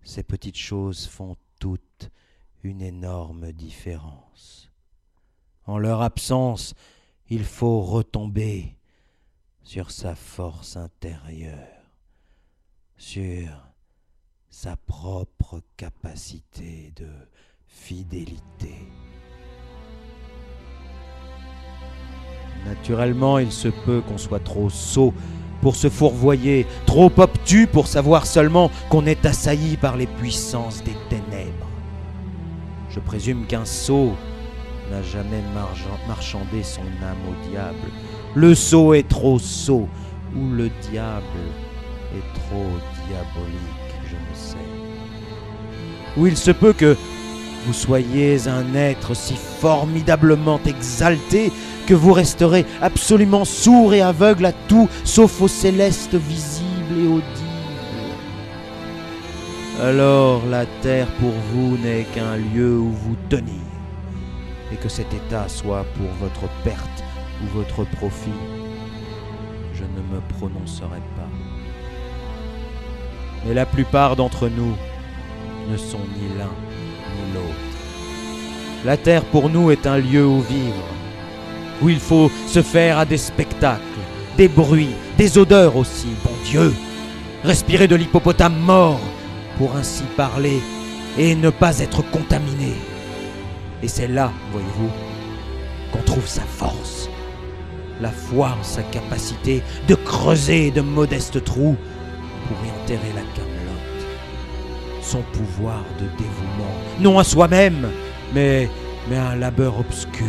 Ces 0.03 0.23
petites 0.23 0.59
choses 0.59 1.07
font 1.07 1.37
toutes 1.61 2.11
une 2.63 2.83
énorme 2.83 3.53
différence. 3.53 4.71
En 5.67 5.79
leur 5.79 6.03
absence, 6.03 6.75
il 7.31 7.45
faut 7.45 7.81
retomber 7.81 8.75
sur 9.63 9.91
sa 9.91 10.15
force 10.15 10.77
intérieure, 10.77 11.57
sur 12.97 13.49
sa 14.49 14.77
propre 14.77 15.61
capacité 15.77 16.93
de 16.97 17.09
fidélité. 17.67 18.89
Naturellement, 22.65 23.39
il 23.39 23.53
se 23.53 23.69
peut 23.69 24.01
qu'on 24.01 24.19
soit 24.19 24.43
trop 24.43 24.71
sot 24.71 25.13
pour 25.61 25.77
se 25.77 25.89
fourvoyer, 25.89 26.67
trop 26.87 27.13
obtus 27.19 27.67
pour 27.67 27.89
savoir 27.89 28.27
seulement 28.27 28.71
qu'on 28.91 29.07
est 29.07 29.27
assailli 29.27 29.77
par 29.77 29.97
les 29.97 30.07
puissances 30.07 30.83
des 30.83 30.97
ténèbres. 31.11 31.69
Je 32.91 33.01
présume 33.01 33.47
qu'un 33.47 33.65
sot 33.65 34.13
n'a 34.91 35.03
jamais 35.03 35.43
marchandé 36.07 36.63
son 36.63 36.83
âme 37.03 37.19
au 37.29 37.51
diable. 37.51 37.89
Le 38.35 38.55
sot 38.55 38.95
est 38.95 39.09
trop 39.09 39.39
sot, 39.39 39.89
ou 40.37 40.51
le 40.51 40.71
diable 40.91 41.25
est 42.15 42.41
trop 42.41 42.71
diabolique, 43.07 43.95
je 44.07 44.15
ne 44.15 44.35
sais. 44.35 44.57
Ou 46.17 46.27
il 46.27 46.37
se 46.37 46.51
peut 46.51 46.73
que 46.73 46.97
vous 47.67 47.73
soyez 47.73 48.49
un 48.49 48.75
être 48.75 49.15
si 49.15 49.35
formidablement 49.35 50.61
exalté 50.65 51.53
que 51.87 51.95
vous 51.95 52.13
resterez 52.13 52.65
absolument 52.81 53.45
sourd 53.45 53.95
et 53.95 54.01
aveugle 54.01 54.47
à 54.47 54.53
tout 54.53 54.89
sauf 55.05 55.41
au 55.41 55.49
céleste 55.49 56.15
visible 56.15 56.99
et 56.99 57.07
audible. 57.07 57.49
Alors 59.83 60.45
la 60.47 60.67
terre 60.83 61.09
pour 61.21 61.33
vous 61.53 61.77
n'est 61.79 62.07
qu'un 62.15 62.37
lieu 62.37 62.79
où 62.79 62.91
vous 62.91 63.17
tenir, 63.29 63.63
et 64.73 64.77
que 64.77 64.89
cet 64.89 65.13
état 65.15 65.49
soit 65.49 65.85
pour 65.97 66.11
votre 66.21 66.53
perte 66.65 67.05
ou 67.43 67.47
votre 67.59 67.85
profit, 67.97 68.31
je 69.75 69.85
ne 69.85 70.15
me 70.15 70.21
prononcerai 70.39 71.01
pas. 71.17 71.29
Mais 73.47 73.55
la 73.55 73.67
plupart 73.67 74.17
d'entre 74.17 74.49
nous 74.49 74.75
ne 75.71 75.77
sont 75.77 75.99
ni 75.99 76.39
l'un 76.39 76.51
ni 77.15 77.35
l'autre. 77.35 77.69
La 78.85 78.97
terre 78.97 79.25
pour 79.25 79.51
nous 79.51 79.71
est 79.71 79.87
un 79.87 79.99
lieu 79.99 80.27
où 80.27 80.41
vivre, 80.41 80.87
où 81.83 81.89
il 81.89 82.01
faut 82.01 82.31
se 82.47 82.63
faire 82.63 82.99
à 82.99 83.05
des 83.05 83.19
spectacles, 83.19 83.83
des 84.37 84.49
bruits, 84.49 84.95
des 85.17 85.39
odeurs 85.39 85.77
aussi, 85.77 86.09
bon 86.25 86.35
Dieu. 86.45 86.75
Respirer 87.45 87.89
de 87.89 87.97
l'hippopotame 87.97 88.57
mort, 88.57 89.01
pour 89.59 89.77
ainsi 89.77 90.05
parler, 90.17 90.61
et 91.19 91.35
ne 91.35 91.51
pas 91.51 91.79
être 91.81 92.09
contaminé. 92.11 92.75
Et 93.83 93.89
c'est 93.89 94.09
là, 94.09 94.33
voyez-vous, 94.53 94.91
qu'on 95.93 96.03
trouve 96.03 96.27
sa 96.27 96.43
force, 96.43 97.09
la 98.01 98.11
foi 98.11 98.57
en 98.59 98.65
sa 98.65 98.83
capacité 98.83 99.63
de 99.87 99.95
creuser 99.95 100.71
de 100.71 100.81
modestes 100.81 101.43
trous 101.45 101.77
pour 102.47 102.57
y 102.65 102.83
enterrer 102.83 103.13
la 103.15 103.23
camelote, 103.35 104.07
son 105.03 105.23
pouvoir 105.33 105.85
de 106.01 106.07
dévouement, 106.17 106.75
non 107.01 107.19
à 107.19 107.25
soi-même, 107.25 107.89
mais, 108.35 108.69
mais 109.09 109.17
à 109.17 109.31
un 109.31 109.37
labeur 109.37 109.79
obscur, 109.79 110.27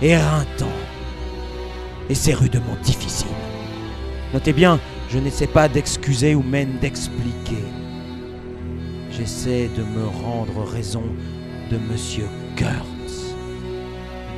éreintant, 0.00 0.66
et 2.08 2.14
c'est 2.14 2.34
rudement 2.34 2.76
difficile. 2.82 3.26
Notez 4.32 4.52
bien, 4.52 4.80
je 5.10 5.18
n'essaie 5.18 5.46
pas 5.46 5.68
d'excuser 5.68 6.34
ou 6.34 6.42
même 6.42 6.78
d'expliquer. 6.80 7.64
J'essaie 9.10 9.68
de 9.76 9.82
me 9.82 10.06
rendre 10.06 10.64
raison 10.64 11.04
de 11.70 11.78
Monsieur 11.78 12.28
Kurtz, 12.56 13.34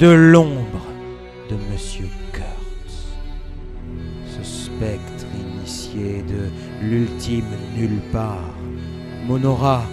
de 0.01 0.09
l'ombre 0.09 0.85
de 1.49 1.55
Monsieur 1.73 2.09
Kurtz, 2.33 3.07
ce 4.27 4.43
spectre 4.43 5.25
initié 5.41 6.23
de 6.23 6.51
l'ultime 6.83 7.47
nulle 7.77 8.01
part, 8.11 8.57
m'honora 9.25 9.85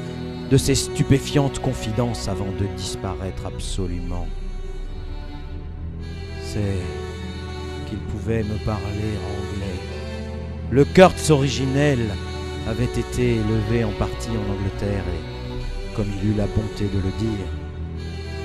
de 0.49 0.57
ses 0.57 0.73
stupéfiantes 0.73 1.59
confidences 1.59 2.27
avant 2.27 2.51
de 2.59 2.65
disparaître 2.75 3.45
absolument. 3.45 4.27
C'est 6.41 6.81
qu'il 7.87 7.99
pouvait 7.99 8.41
me 8.41 8.57
parler 8.65 9.13
anglais. 9.37 9.81
Le 10.71 10.83
Kurtz 10.83 11.29
originel 11.29 11.99
avait 12.67 12.85
été 12.85 13.35
élevé 13.35 13.83
en 13.83 13.91
partie 13.91 14.31
en 14.31 14.51
Angleterre 14.51 15.03
et, 15.13 15.95
comme 15.95 16.07
il 16.23 16.31
eut 16.31 16.35
la 16.35 16.47
bonté 16.47 16.85
de 16.85 16.97
le 16.97 17.11
dire, 17.19 17.45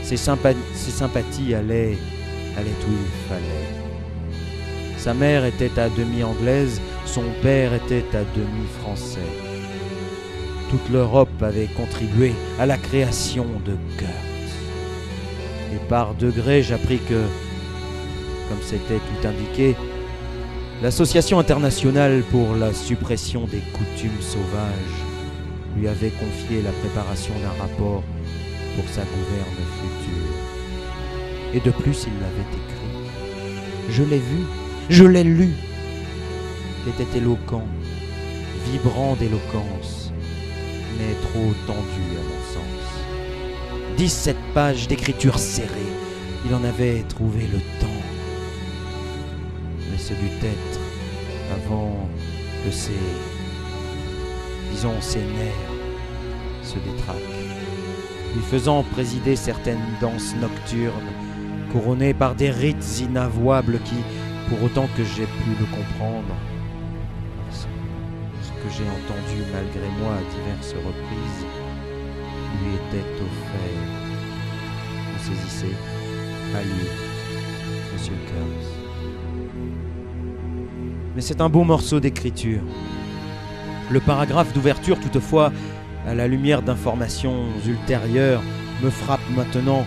ses, 0.03 0.17
sympa- 0.17 0.55
ses 0.75 0.91
sympathies 0.91 1.55
allaient, 1.55 1.97
allaient 2.57 2.71
où 2.89 2.93
il 2.93 3.29
fallait. 3.29 3.69
Sa 4.97 5.15
mère 5.15 5.45
était 5.45 5.79
à 5.79 5.89
demi 5.89 6.23
anglaise, 6.23 6.81
son 7.07 7.25
père 7.43 7.73
était 7.75 8.05
à 8.15 8.23
demi 8.37 8.67
français. 8.81 9.19
Toute 10.69 10.89
l'Europe 10.91 11.43
avait 11.43 11.69
contribué 11.69 12.33
à 12.59 12.67
la 12.67 12.77
création 12.77 13.47
de 13.65 13.73
Kurtz. 13.97 14.11
Et 15.73 15.89
par 15.89 16.15
degrés, 16.15 16.63
j'appris 16.63 16.99
que, 16.99 17.23
comme 18.49 18.63
c'était 18.63 18.99
tout 18.99 19.27
indiqué, 19.27 19.75
l'Association 20.83 21.39
internationale 21.39 22.23
pour 22.31 22.55
la 22.55 22.73
suppression 22.73 23.47
des 23.47 23.63
coutumes 23.73 24.21
sauvages 24.21 24.99
lui 25.77 25.89
avait 25.89 26.11
confié 26.11 26.63
la 26.63 26.73
préparation 26.73 27.35
d'un 27.43 27.63
rapport 27.63 28.03
pour 28.77 28.89
sa 28.89 29.03
gouverne 29.03 29.61
future. 29.81 30.31
Et 31.55 31.61
de 31.61 31.71
plus, 31.71 32.07
il 32.07 32.13
l'avait 32.21 32.51
écrit. 32.53 32.81
Je 33.91 34.03
l'ai 34.03 34.19
vu, 34.19 34.45
je 34.89 35.05
l'ai 35.05 35.25
lu. 35.25 35.51
Il 36.87 36.93
était 36.93 37.19
éloquent, 37.19 37.67
vibrant 38.71 39.17
d'éloquence, 39.17 40.13
mais 40.99 41.15
trop 41.23 41.53
tendu 41.67 42.05
à 42.19 42.23
mon 42.23 42.43
sens. 42.55 43.97
17 43.97 44.37
pages 44.55 44.89
d'écriture 44.89 45.39
serrée, 45.39 45.93
il 46.47 46.55
en 46.55 46.65
avait 46.65 47.03
trouvé 47.09 47.41
le 47.53 47.59
temps. 47.81 48.03
Mais 49.91 49.99
ce 49.99 50.15
dut 50.15 50.47
être 50.47 50.81
avant 51.53 52.09
que 52.65 52.71
ses, 52.71 52.93
disons, 54.73 55.01
ses 55.01 55.19
nerfs 55.19 55.71
se 56.63 56.77
détraquent. 56.79 57.40
Lui 58.35 58.43
faisant 58.43 58.83
présider 58.83 59.37
certaines 59.37 59.81
danses 60.01 60.35
nocturnes, 60.41 61.13
couronnées 61.73 62.15
par 62.15 62.35
des 62.35 62.51
rites 62.51 63.01
inavouables 63.01 63.81
qui, 63.85 63.97
pour 64.49 64.63
autant 64.63 64.89
que 64.97 65.05
j'ai 65.05 65.27
pu 65.27 65.51
le 65.59 65.67
comprendre, 65.67 66.35
ce 67.51 68.49
que 68.49 68.71
j'ai 68.77 68.85
entendu 68.85 69.43
malgré 69.53 69.89
moi 70.01 70.15
à 70.15 70.23
diverses 70.35 70.75
reprises, 70.75 71.47
lui 72.63 72.75
était 72.75 73.07
fait. 73.19 73.77
Vous 75.13 75.35
saisissez 75.35 75.75
à 76.55 76.63
lui, 76.63 76.89
Monsieur 77.93 78.15
Kurz. 78.27 78.81
Mais 81.15 81.23
c'est 81.23 81.41
un 81.41 81.49
beau 81.49 81.65
morceau 81.65 82.01
d'écriture. 82.01 82.63
Le 83.91 84.01
paragraphe 84.01 84.53
d'ouverture, 84.53 84.99
toutefois, 85.01 85.53
à 86.07 86.15
la 86.15 86.27
lumière 86.27 86.63
d'informations 86.63 87.45
ultérieures, 87.67 88.43
me 88.83 88.91
frappe 88.91 89.21
maintenant 89.37 89.85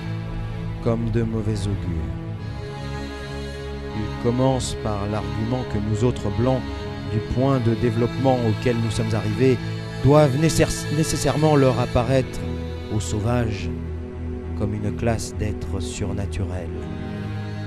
comme 0.84 1.10
de 1.12 1.24
mauvais 1.24 1.62
augure. 1.64 2.14
Il 3.96 4.24
commence 4.24 4.76
par 4.84 5.08
l'argument 5.12 5.64
que 5.74 5.80
nous 5.90 6.04
autres 6.04 6.30
blancs, 6.38 6.62
du 7.12 7.20
point 7.36 7.60
de 7.60 7.76
développement 7.76 8.38
auquel 8.48 8.76
nous 8.78 8.92
sommes 8.92 9.14
arrivés, 9.14 9.58
doivent 10.04 10.38
nécessairement 10.38 11.56
leur 11.56 11.80
apparaître 11.80 12.40
aux 12.94 13.00
sauvages 13.00 13.70
comme 14.58 14.74
une 14.74 14.96
classe 14.96 15.34
d'êtres 15.38 15.80
surnaturels. 15.80 16.68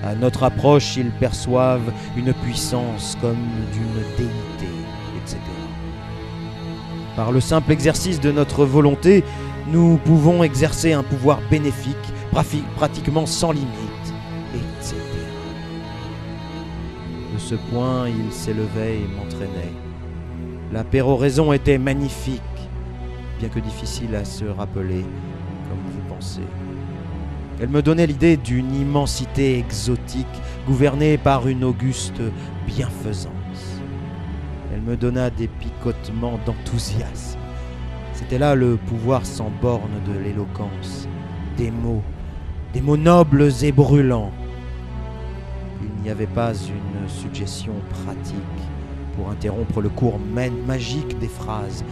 À 0.05 0.14
notre 0.14 0.44
approche, 0.44 0.97
ils 0.97 1.11
perçoivent 1.11 1.92
une 2.16 2.32
puissance 2.32 3.16
comme 3.20 3.36
d'une 3.72 4.16
déité, 4.16 4.72
etc. 5.16 5.55
Par 7.16 7.32
le 7.32 7.40
simple 7.40 7.72
exercice 7.72 8.20
de 8.20 8.30
notre 8.30 8.66
volonté, 8.66 9.24
nous 9.72 9.96
pouvons 10.04 10.42
exercer 10.42 10.92
un 10.92 11.02
pouvoir 11.02 11.40
bénéfique, 11.50 11.96
pratiquement 12.76 13.24
sans 13.24 13.52
limite, 13.52 13.68
etc. 14.54 14.96
De 17.32 17.38
ce 17.38 17.54
point, 17.54 18.08
il 18.08 18.30
s'élevait 18.30 18.96
et 18.96 19.08
m'entraînait. 19.16 19.72
La 20.72 20.84
péroraison 20.84 21.54
était 21.54 21.78
magnifique, 21.78 22.42
bien 23.38 23.48
que 23.48 23.60
difficile 23.60 24.14
à 24.14 24.26
se 24.26 24.44
rappeler, 24.44 25.04
comme 25.68 25.78
vous 25.90 26.14
pensez. 26.14 26.42
Elle 27.60 27.70
me 27.70 27.80
donnait 27.80 28.06
l'idée 28.06 28.36
d'une 28.36 28.74
immensité 28.74 29.58
exotique 29.58 30.26
gouvernée 30.66 31.16
par 31.16 31.48
une 31.48 31.64
auguste 31.64 32.20
bienfaisance. 32.66 33.36
Elle 34.77 34.83
me 34.83 34.97
donna 34.99 35.31
des 35.31 35.49
picotements 35.49 36.39
d'enthousiasme. 36.45 37.39
C'était 38.12 38.39
là 38.39 38.55
le 38.55 38.77
pouvoir 38.77 39.24
sans 39.24 39.51
borne 39.62 40.03
de 40.07 40.18
l'éloquence, 40.18 41.09
des 41.57 41.70
mots, 41.70 42.03
des 42.74 42.83
mots 42.83 42.99
nobles 42.99 43.49
et 43.62 43.72
brûlants. 43.72 44.33
Il 45.81 46.03
n'y 46.03 46.11
avait 46.11 46.27
pas 46.27 46.53
une 46.53 47.09
suggestion 47.09 47.72
pratique 47.89 48.37
pour 49.16 49.31
interrompre 49.31 49.81
le 49.81 49.89
cours 49.89 50.20
magique 50.66 51.18
des 51.20 51.29
phrases, 51.29 51.83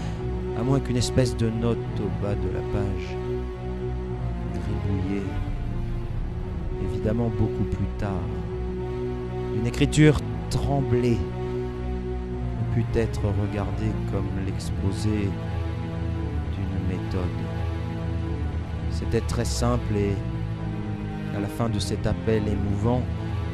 à 0.60 0.62
moins 0.62 0.78
qu'une 0.78 0.98
espèce 0.98 1.34
de 1.38 1.48
note 1.48 1.78
au 2.00 2.22
bas 2.22 2.34
de 2.34 2.52
la 2.52 2.60
page, 2.70 3.16
gribouillée 4.52 5.22
évidemment 6.92 7.30
beaucoup 7.30 7.64
plus 7.64 7.88
tard. 7.96 8.28
Une 9.56 9.66
écriture 9.66 10.20
tremblée 10.50 11.16
put 12.74 12.84
être 12.94 13.22
regardée 13.22 13.92
comme 14.10 14.26
l'exposé 14.44 15.30
d'une 16.52 16.88
méthode. 16.88 17.22
C'était 18.90 19.20
très 19.20 19.44
simple 19.44 19.96
et 19.96 20.14
à 21.36 21.40
la 21.40 21.46
fin 21.46 21.68
de 21.68 21.78
cet 21.78 22.06
appel 22.06 22.42
émouvant 22.48 23.02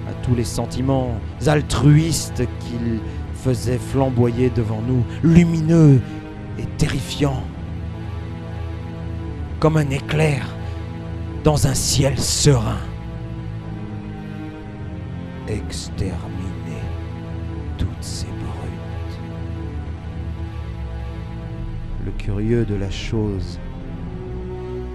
à 0.09 0.13
tous 0.25 0.35
les 0.35 0.45
sentiments 0.45 1.21
altruistes 1.47 2.43
qu'il 2.61 3.01
faisait 3.35 3.79
flamboyer 3.79 4.51
devant 4.51 4.81
nous, 4.81 5.05
lumineux 5.23 6.01
et 6.59 6.65
terrifiant, 6.79 7.43
comme 9.61 9.77
un 9.77 9.91
éclair 9.91 10.47
dans 11.45 11.67
un 11.67 11.75
ciel 11.75 12.19
serein 12.19 12.79
exterminer 15.49 16.30
curieux 22.31 22.65
de 22.65 22.77
la 22.77 22.91
chose, 22.91 23.59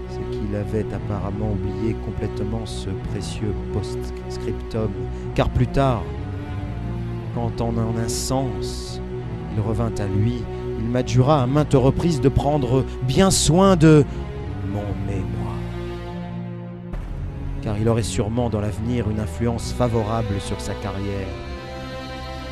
c'est 0.08 0.30
qu'il 0.30 0.56
avait 0.56 0.86
apparemment 0.94 1.52
oublié 1.52 1.94
complètement 2.06 2.64
ce 2.64 2.88
précieux 3.10 3.52
post-scriptum, 3.74 4.90
car 5.34 5.50
plus 5.50 5.66
tard, 5.66 6.02
quand 7.34 7.60
en 7.60 7.74
un 7.76 8.08
sens 8.08 9.02
il 9.54 9.60
revint 9.60 9.92
à 9.98 10.06
lui, 10.06 10.42
il 10.78 10.84
m'adjura 10.86 11.42
à 11.42 11.46
maintes 11.46 11.74
reprises 11.74 12.22
de 12.22 12.30
prendre 12.30 12.84
bien 13.02 13.30
soin 13.30 13.76
de 13.76 14.04
mon 14.72 14.94
mémoire 15.06 15.36
car 17.62 17.76
il 17.78 17.88
aurait 17.88 18.04
sûrement 18.04 18.48
dans 18.48 18.60
l'avenir 18.60 19.10
une 19.10 19.18
influence 19.18 19.72
favorable 19.72 20.36
sur 20.38 20.60
sa 20.60 20.72
carrière. 20.74 21.26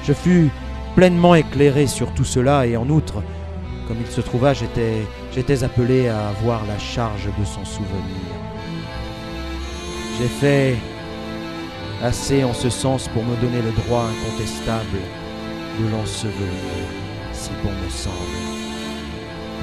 Je 0.03 0.13
fus 0.13 0.51
pleinement 0.97 1.37
éclairé 1.37 1.87
sur 1.87 2.13
tout 2.15 2.25
cela 2.25 2.67
et 2.67 2.77
en 2.77 2.89
outre, 2.89 3.23
comme 3.87 3.99
il 4.01 4.07
se 4.07 4.21
trouva, 4.21 4.55
j'étais, 4.55 5.07
appelé 5.63 6.09
à 6.09 6.29
avoir 6.29 6.67
la 6.67 6.79
charge 6.79 7.27
de 7.39 7.45
son 7.45 7.65
souvenir. 7.65 8.35
J'ai 10.19 10.29
fait 10.29 10.77
assez 12.03 12.45
en 12.45 12.53
ce 12.53 12.71
sens 12.71 13.09
pour 13.09 13.25
me 13.25 13.37
donner 13.37 13.63
le 13.63 13.73
droit 13.83 14.05
incontestable 14.05 14.99
de 15.81 15.89
l'ensevelir, 15.91 16.87
si 17.33 17.51
bon 17.63 17.71
me 17.71 17.91
semble, 17.91 18.15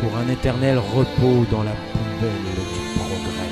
pour 0.01 0.17
un 0.17 0.27
éternel 0.29 0.77
repos 0.77 1.45
dans 1.51 1.63
la 1.63 1.75
poubelle 1.93 2.31
du 2.73 2.99
progrès 2.99 3.51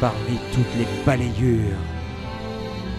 parmi 0.00 0.38
toutes 0.52 0.78
les 0.78 0.86
balayures 1.04 1.76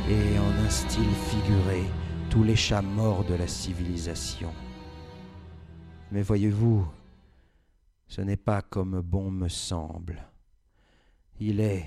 et 0.10 0.38
en 0.38 0.66
un 0.66 0.70
style 0.70 1.04
figuré 1.30 1.84
tous 2.30 2.44
les 2.44 2.56
chats 2.56 2.82
morts 2.82 3.24
de 3.24 3.36
la 3.36 3.48
civilisation. 3.48 4.52
Mais 6.12 6.22
voyez-vous, 6.22 6.86
ce 8.08 8.20
n'est 8.20 8.38
pas 8.38 8.62
comme 8.62 9.00
bon 9.00 9.32
me 9.32 9.48
semble. 9.48 10.28
Il 11.40 11.62
est 11.62 11.86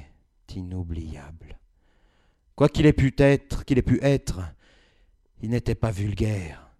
inoubliable. 0.56 1.58
Quoi 2.56 2.68
qu'il 2.68 2.86
ait 2.86 2.94
pu 2.94 3.14
être, 3.18 3.64
qu'il 3.64 3.78
ait 3.78 3.82
pu 3.82 3.98
être, 4.02 4.40
il 5.42 5.50
n'était 5.50 5.74
pas 5.74 5.90
vulgaire. 5.90 6.70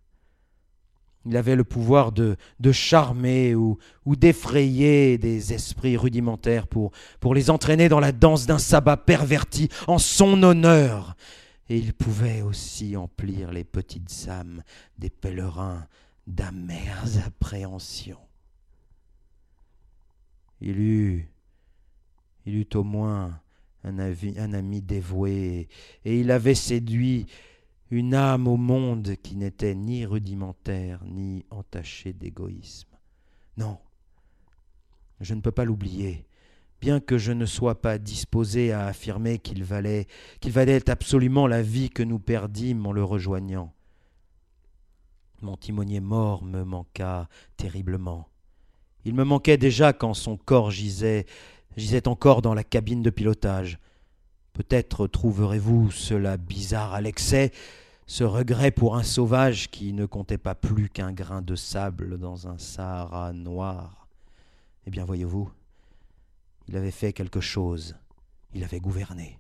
Il 1.27 1.37
avait 1.37 1.57
le 1.57 1.65
pouvoir 1.65 2.13
de, 2.13 2.37
de 2.61 2.73
charmer 2.73 3.55
ou, 3.55 3.79
d'effrayer 4.07 5.19
des 5.19 5.53
esprits 5.53 5.97
rudimentaires 5.97 6.67
pour, 6.67 6.93
pour 7.21 7.35
les 7.35 7.51
entraîner 7.51 7.89
dans 7.89 8.01
la 8.01 8.13
danse 8.13 8.47
d'un 8.47 8.59
sabbat 8.59 8.97
perverti 8.97 9.69
en 9.87 9.99
son 9.99 10.43
honneur. 10.43 11.17
Et 11.69 11.79
il 11.79 11.95
pouvait 11.95 12.43
aussi 12.43 12.97
emplir 12.97 13.53
les 13.53 13.65
petites 13.65 14.29
âmes 14.29 14.63
des 14.99 15.11
pèlerins 15.11 15.87
d'amères 16.27 17.27
appréhensions. 17.27 18.19
Il 20.61 20.79
eut, 20.79 21.29
il 22.47 22.57
eut 22.57 22.69
au 22.75 22.85
moins 22.85 23.41
un, 23.85 23.99
ami 23.99 24.81
dévoué, 24.81 25.69
et 26.05 26.21
il 26.21 26.31
avait 26.31 26.55
séduit 26.55 27.27
une 27.91 28.15
âme 28.15 28.49
au 28.49 28.57
monde 28.57 29.15
qui 29.23 29.37
n'était 29.37 29.75
ni 29.75 30.07
rudimentaire 30.07 31.05
ni 31.05 31.45
entachée 31.51 32.13
d'égoïsme. 32.13 32.97
Non, 33.57 33.79
je 35.21 35.35
ne 35.35 35.41
peux 35.41 35.53
pas 35.53 35.65
l'oublier, 35.65 36.27
bien 36.81 36.99
que 36.99 37.19
je 37.19 37.33
ne 37.33 37.47
sois 37.47 37.81
pas 37.81 37.99
disposé 37.99 38.73
à 38.73 38.87
affirmer 38.87 39.39
qu'il 39.39 39.65
valait, 39.65 40.07
qu'il 40.41 40.53
valait 40.53 40.89
absolument 40.89 41.47
la 41.47 41.63
vie 41.63 41.91
que 41.91 42.03
nous 42.03 42.19
perdîmes 42.19 42.87
en 42.87 42.93
le 42.93 43.05
rejoignant. 43.05 43.74
Mon 45.45 45.59
timonier 45.59 46.01
mort 46.01 46.43
me 46.43 46.65
manqua 46.65 47.29
terriblement. 47.59 48.31
Il 49.05 49.13
me 49.13 49.25
manquait 49.25 49.59
déjà 49.59 49.93
quand 49.93 50.15
son 50.15 50.39
corps 50.39 50.71
gisait, 50.71 51.27
gisait 51.77 52.09
encore 52.09 52.41
dans 52.41 52.55
la 52.55 52.65
cabine 52.65 53.03
de 53.03 53.11
pilotage. 53.11 53.79
Peut-être 54.55 55.07
trouverez-vous 55.07 55.91
cela 55.91 56.39
bizarre 56.39 56.95
à 56.95 57.03
l'excès, 57.03 57.53
ce 58.07 58.25
regret 58.25 58.71
pour 58.71 58.97
un 58.97 59.03
sauvage 59.03 59.71
qui 59.71 59.93
ne 59.93 60.07
comptait 60.07 60.39
pas 60.39 60.55
plus 60.55 60.89
qu'un 60.89 61.13
grain 61.13 61.43
de 61.43 61.57
sable 61.57 62.19
dans 62.19 62.49
un 62.49 62.57
Sahara 62.57 63.35
noir. 63.35 64.09
Eh 64.87 64.91
bien, 64.91 65.05
voyez-vous, 65.05 65.51
il 66.69 66.77
avait 66.79 66.91
fait 66.91 67.13
quelque 67.13 67.43
chose, 67.43 67.97
il 68.55 68.65
avait 68.65 68.81
gouverné. 68.81 69.39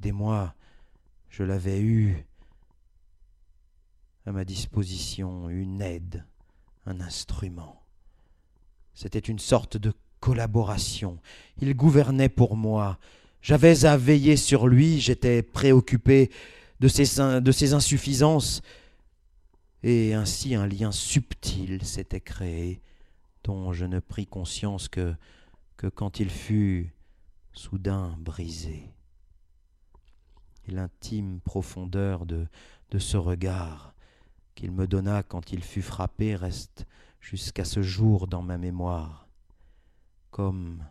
Des 0.00 0.12
mois, 0.12 0.54
je 1.30 1.44
l'avais 1.44 1.80
eu 1.80 2.26
à 4.26 4.32
ma 4.32 4.44
disposition, 4.44 5.48
une 5.50 5.82
aide, 5.82 6.24
un 6.86 7.00
instrument. 7.00 7.82
C'était 8.94 9.18
une 9.18 9.38
sorte 9.38 9.76
de 9.76 9.92
collaboration. 10.20 11.18
Il 11.60 11.74
gouvernait 11.74 12.28
pour 12.28 12.56
moi. 12.56 12.98
J'avais 13.42 13.84
à 13.84 13.96
veiller 13.96 14.36
sur 14.36 14.66
lui, 14.66 15.00
j'étais 15.00 15.42
préoccupé 15.42 16.30
de 16.80 16.88
ses, 16.88 17.74
insuffisances. 17.74 18.62
Et 19.82 20.14
ainsi 20.14 20.54
un 20.54 20.66
lien 20.66 20.92
subtil 20.92 21.84
s'était 21.84 22.20
créé, 22.20 22.80
dont 23.42 23.72
je 23.72 23.84
ne 23.84 24.00
pris 24.00 24.26
conscience 24.26 24.88
que, 24.88 25.14
quand 25.94 26.18
il 26.20 26.30
fut 26.30 26.94
soudain 27.52 28.16
brisé. 28.18 28.90
L'intime 30.66 31.40
profondeur 31.40 32.24
de, 32.24 32.46
de 32.90 32.98
ce 32.98 33.18
regard 33.18 33.93
qu'il 34.54 34.72
me 34.72 34.86
donna 34.86 35.22
quand 35.22 35.52
il 35.52 35.62
fut 35.62 35.82
frappé 35.82 36.36
reste 36.36 36.86
jusqu'à 37.20 37.64
ce 37.64 37.82
jour 37.82 38.26
dans 38.26 38.42
ma 38.42 38.58
mémoire, 38.58 39.28
comme 40.30 40.84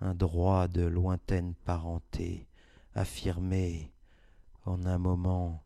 un 0.00 0.14
droit 0.14 0.68
de 0.68 0.82
lointaine 0.82 1.54
parenté 1.64 2.46
affirmé 2.94 3.92
en 4.64 4.84
un 4.86 4.98
moment 4.98 5.62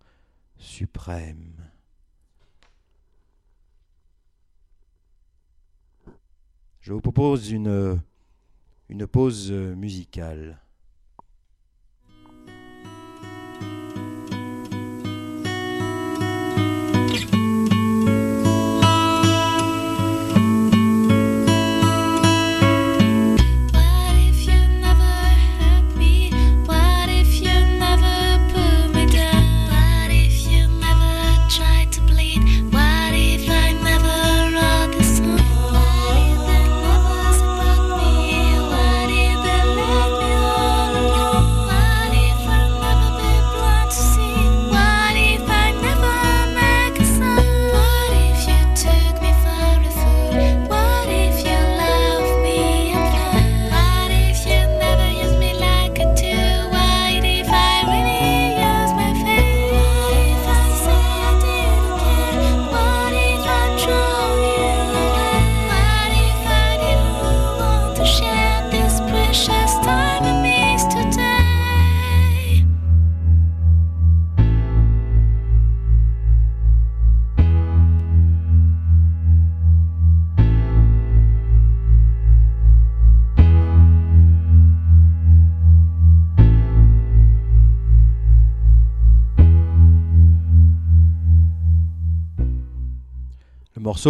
suprême. 0.57 1.71
Je 6.81 6.93
vous 6.93 7.01
propose 7.01 7.51
une, 7.51 8.01
pause 9.11 9.51
musicale. 9.51 10.61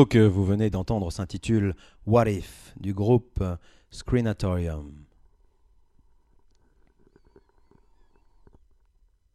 Que 0.03 0.19
vous 0.19 0.45
venez 0.45 0.71
d'entendre 0.71 1.13
s'intitule 1.13 1.77
What 2.07 2.29
If 2.29 2.75
du 2.81 2.93
groupe 2.93 3.43
Screenatorium. 3.91 4.93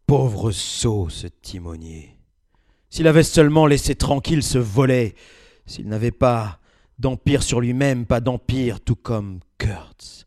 Pauvre 0.05 0.51
sot, 0.51 1.09
ce 1.09 1.27
timonier. 1.27 2.17
S'il 2.89 3.07
avait 3.07 3.23
seulement 3.23 3.67
laissé 3.67 3.95
tranquille 3.95 4.43
ce 4.43 4.57
volet, 4.57 5.15
s'il 5.65 5.87
n'avait 5.87 6.11
pas 6.11 6.59
d'empire 6.97 7.43
sur 7.43 7.61
lui-même, 7.61 8.05
pas 8.05 8.19
d'empire, 8.19 8.81
tout 8.81 8.97
comme 8.97 9.39
Kurtz. 9.57 10.25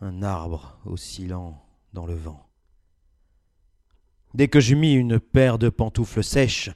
Un 0.00 0.22
arbre 0.22 0.78
oscillant 0.86 1.60
dans 1.92 2.06
le 2.06 2.14
vent. 2.14 2.48
Dès 4.32 4.48
que 4.48 4.60
j'eus 4.60 4.76
mis 4.76 4.94
une 4.94 5.20
paire 5.20 5.58
de 5.58 5.68
pantoufles 5.68 6.24
sèches, 6.24 6.70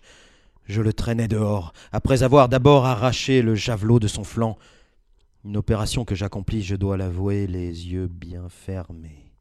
je 0.69 0.83
le 0.83 0.93
traînais 0.93 1.29
dehors, 1.29 1.73
après 1.93 2.23
avoir 2.23 2.49
d'abord 2.49 2.85
arraché 2.85 3.43
le 3.43 3.55
javelot 3.55 3.99
de 3.99 4.09
son 4.09 4.23
flanc. 4.23 4.59
Une 5.45 5.57
opération 5.57 6.05
que 6.05 6.15
j'accomplis, 6.15 6.63
je 6.63 6.77
dois 6.77 6.97
l'avouer, 6.97 7.47
les 7.47 7.89
yeux 7.89 8.07
bien 8.07 8.49
fermés. 8.49 9.33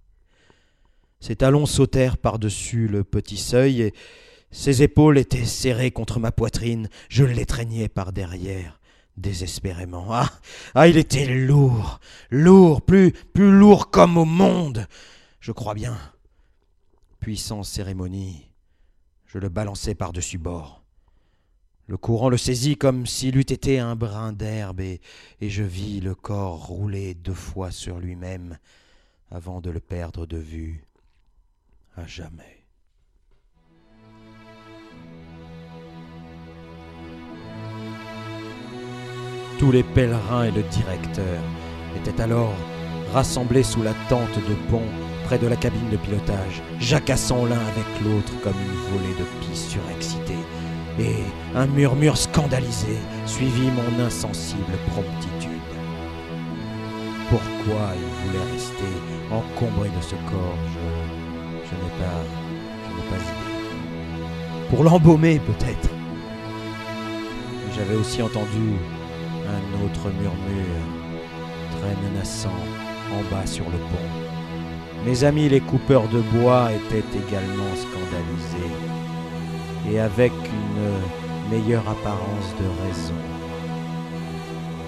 Ses 1.19 1.35
talons 1.35 1.65
sautèrent 1.65 2.17
par-dessus 2.17 2.87
le 2.87 3.03
petit 3.03 3.37
seuil 3.37 3.81
et 3.81 3.93
ses 4.51 4.83
épaules 4.83 5.17
étaient 5.17 5.45
serrées 5.45 5.91
contre 5.91 6.19
ma 6.19 6.31
poitrine. 6.31 6.87
Je 7.09 7.25
l'étreignais 7.25 7.89
par 7.89 8.13
derrière, 8.13 8.79
désespérément. 9.17 10.07
Ah, 10.13 10.31
ah, 10.75 10.87
il 10.87 10.97
était 10.97 11.25
lourd, 11.25 11.99
lourd, 12.29 12.81
plus, 12.81 13.11
plus 13.11 13.51
lourd 13.51 13.89
comme 13.89 14.17
au 14.17 14.25
monde. 14.25 14.87
Je 15.41 15.51
crois 15.51 15.73
bien. 15.73 15.97
Puis 17.19 17.35
sans 17.35 17.63
cérémonie, 17.63 18.49
je 19.25 19.39
le 19.39 19.49
balançai 19.49 19.95
par-dessus 19.95 20.37
bord. 20.37 20.86
Le 21.87 21.95
courant 21.95 22.27
le 22.27 22.37
saisit 22.37 22.75
comme 22.75 23.05
s'il 23.05 23.37
eût 23.37 23.41
été 23.41 23.79
un 23.79 23.95
brin 23.95 24.33
d'herbe, 24.33 24.81
et, 24.81 24.99
je 25.41 25.63
vis 25.63 26.01
le 26.01 26.15
corps 26.15 26.67
rouler 26.67 27.13
deux 27.13 27.33
fois 27.33 27.71
sur 27.71 27.99
lui-même 27.99 28.57
avant 29.31 29.61
de 29.61 29.69
le 29.69 29.79
perdre 29.79 30.25
de 30.25 30.37
vue 30.37 30.83
à 31.95 32.05
jamais. 32.05 32.65
Tous 39.57 39.71
les 39.71 39.83
pèlerins 39.83 40.43
et 40.43 40.51
le 40.51 40.63
directeur 40.63 41.41
étaient 41.95 42.21
alors 42.21 42.53
rassemblés 43.13 43.63
sous 43.63 43.81
la 43.81 43.93
tente 44.09 44.35
de 44.35 44.69
pont 44.69 44.85
près 45.23 45.39
de 45.39 45.47
la 45.47 45.55
cabine 45.55 45.89
de 45.89 45.97
pilotage, 45.97 46.61
jacassant 46.79 47.45
l'un 47.45 47.59
avec 47.59 47.85
l'autre 48.03 48.33
comme 48.43 48.53
une 48.53 48.99
volée 48.99 49.15
de 49.17 49.25
pis 49.41 49.57
surexcités 49.57 50.35
et 50.99 51.23
un 51.55 51.67
murmure 51.67 52.17
scandalisé 52.17 52.97
suivit 53.25 53.69
mon 53.71 54.03
insensible 54.03 54.77
promptitude. 54.91 55.51
Pourquoi 57.29 57.91
il 57.95 58.29
voulait 58.29 58.51
rester 58.53 58.83
encombré 59.31 59.89
de 59.89 60.01
ce 60.01 60.15
corps, 60.15 60.57
je, 61.65 61.75
n'ai 61.75 61.91
pas, 61.99 62.23
je 62.83 62.95
n'ai 62.95 63.09
pas 63.09 63.23
idée. 63.23 64.69
Pour 64.69 64.83
l'embaumer 64.83 65.39
peut-être. 65.39 65.89
J'avais 67.75 67.95
aussi 67.95 68.21
entendu 68.21 68.73
un 69.47 69.85
autre 69.85 70.09
murmure, 70.19 70.81
très 71.79 72.09
menaçant, 72.09 72.49
en 73.13 73.35
bas 73.35 73.45
sur 73.45 73.65
le 73.65 73.77
pont. 73.77 75.05
Mes 75.05 75.23
amis 75.23 75.47
les 75.47 75.61
coupeurs 75.61 76.07
de 76.07 76.19
bois 76.19 76.69
étaient 76.73 77.05
également 77.15 77.75
scandalisés 77.75 78.96
et 79.89 79.99
avec 79.99 80.31
une 80.31 81.49
meilleure 81.49 81.87
apparence 81.87 82.55
de 82.59 82.87
raison. 82.87 83.13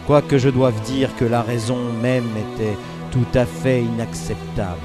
Quoique 0.07 0.37
je 0.37 0.49
doive 0.49 0.79
dire 0.81 1.15
que 1.15 1.25
la 1.25 1.41
raison 1.41 1.77
même 2.01 2.29
était 2.35 2.77
tout 3.11 3.27
à 3.33 3.45
fait 3.45 3.83
inacceptable. 3.83 4.79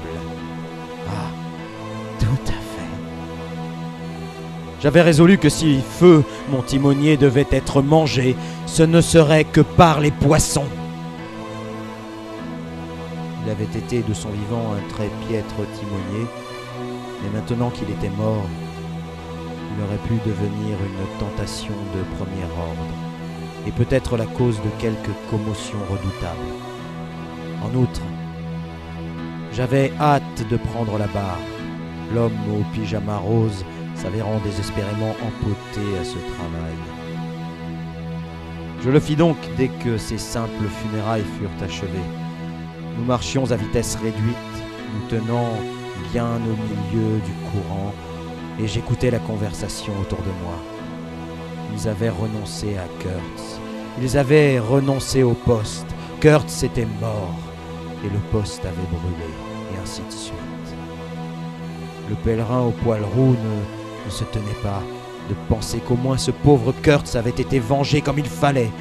Ah, 1.07 1.29
tout 2.19 2.47
à 2.47 2.51
fait. 2.51 2.95
J'avais 4.81 5.01
résolu 5.01 5.37
que 5.37 5.49
si 5.49 5.79
feu 5.81 6.23
mon 6.49 6.61
timonier 6.61 7.17
devait 7.17 7.47
être 7.51 7.81
mangé, 7.81 8.35
ce 8.67 8.83
ne 8.83 9.01
serait 9.01 9.45
que 9.45 9.61
par 9.61 9.99
les 9.99 10.11
poissons. 10.11 10.67
Il 13.45 13.51
avait 13.51 13.63
été 13.63 14.01
de 14.01 14.13
son 14.13 14.29
vivant 14.29 14.73
un 14.73 14.89
très 14.89 15.09
piètre 15.27 15.55
timonier, 15.77 16.27
mais 17.23 17.39
maintenant 17.39 17.69
qu'il 17.69 17.89
était 17.91 18.15
mort, 18.15 18.45
il 19.75 19.83
aurait 19.83 20.07
pu 20.07 20.13
devenir 20.25 20.77
une 20.79 21.19
tentation 21.19 21.73
de 21.95 22.15
premier 22.15 22.45
ordre, 22.57 22.93
et 23.67 23.71
peut-être 23.71 24.17
la 24.17 24.25
cause 24.25 24.57
de 24.61 24.69
quelque 24.79 25.11
commotion 25.29 25.77
redoutable. 25.89 26.49
En 27.63 27.75
outre, 27.75 28.01
j'avais 29.51 29.91
hâte 29.99 30.47
de 30.49 30.57
prendre 30.57 30.97
la 30.97 31.07
barre, 31.07 31.39
l'homme 32.13 32.37
au 32.51 32.63
pyjama 32.73 33.17
rose 33.17 33.65
s'avérant 33.95 34.39
désespérément 34.43 35.15
empoté 35.25 35.97
à 35.99 36.03
ce 36.03 36.17
travail. 36.17 36.75
Je 38.83 38.89
le 38.89 38.99
fis 38.99 39.15
donc 39.15 39.37
dès 39.57 39.69
que 39.69 39.97
ces 39.97 40.17
simples 40.17 40.67
funérailles 40.67 41.25
furent 41.39 41.63
achevées. 41.63 42.09
Nous 42.97 43.05
marchions 43.05 43.49
à 43.51 43.55
vitesse 43.55 43.95
réduite, 43.95 44.35
nous 44.93 45.07
tenant 45.09 45.49
bien 46.11 46.35
au 46.35 46.93
milieu 46.95 47.19
du 47.19 47.31
courant, 47.49 47.93
et 48.59 48.67
j'écoutais 48.67 49.11
la 49.11 49.19
conversation 49.19 49.93
autour 50.01 50.19
de 50.19 50.31
moi. 50.43 50.55
Ils 51.73 51.87
avaient 51.87 52.09
renoncé 52.09 52.77
à 52.77 52.87
Kurtz. 53.01 53.59
Ils 54.01 54.17
avaient 54.17 54.59
renoncé 54.59 55.23
au 55.23 55.33
poste. 55.33 55.87
Kurtz 56.19 56.63
était 56.63 56.87
mort, 57.01 57.35
et 58.03 58.09
le 58.09 58.19
poste 58.31 58.65
avait 58.65 58.75
brûlé, 58.89 59.31
et 59.73 59.81
ainsi 59.81 60.01
de 60.01 60.11
suite. 60.11 60.33
Le 62.09 62.15
pèlerin 62.15 62.61
au 62.61 62.71
poil 62.71 63.01
roux 63.03 63.35
ne, 63.35 64.09
se 64.09 64.23
tenait 64.25 64.45
pas 64.61 64.81
de 65.29 65.35
penser 65.49 65.79
qu'au 65.79 65.95
moins 65.95 66.17
ce 66.17 66.31
pauvre 66.31 66.73
Kurtz 66.83 67.15
avait 67.15 67.31
été 67.31 67.59
vengé 67.59 68.01
comme 68.01 68.19
il 68.19 68.25
fallait. 68.25 68.71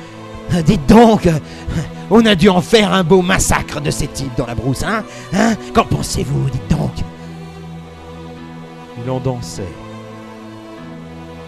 Dites 0.66 0.86
donc, 0.86 1.28
on 2.10 2.24
a 2.26 2.34
dû 2.34 2.50
en 2.50 2.60
faire 2.60 2.92
un 2.92 3.02
beau 3.02 3.22
massacre 3.22 3.80
de 3.80 3.90
ces 3.90 4.08
types 4.08 4.36
dans 4.36 4.46
la 4.46 4.54
brousse, 4.54 4.82
hein? 4.82 5.04
Hein? 5.32 5.54
Qu'en 5.72 5.84
pensez-vous, 5.84 6.50
dites 6.50 6.70
donc 6.70 6.73
Il 9.04 9.10
en 9.10 9.20
dansait. 9.20 9.62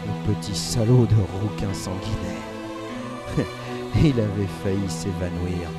Le 0.07 0.35
petit 0.35 0.55
salaud 0.55 1.07
de 1.07 1.15
rouquin 1.41 1.73
sanguinaire. 1.73 2.45
Il 4.05 4.21
avait 4.21 4.49
failli 4.63 4.89
s'évanouir 4.91 5.71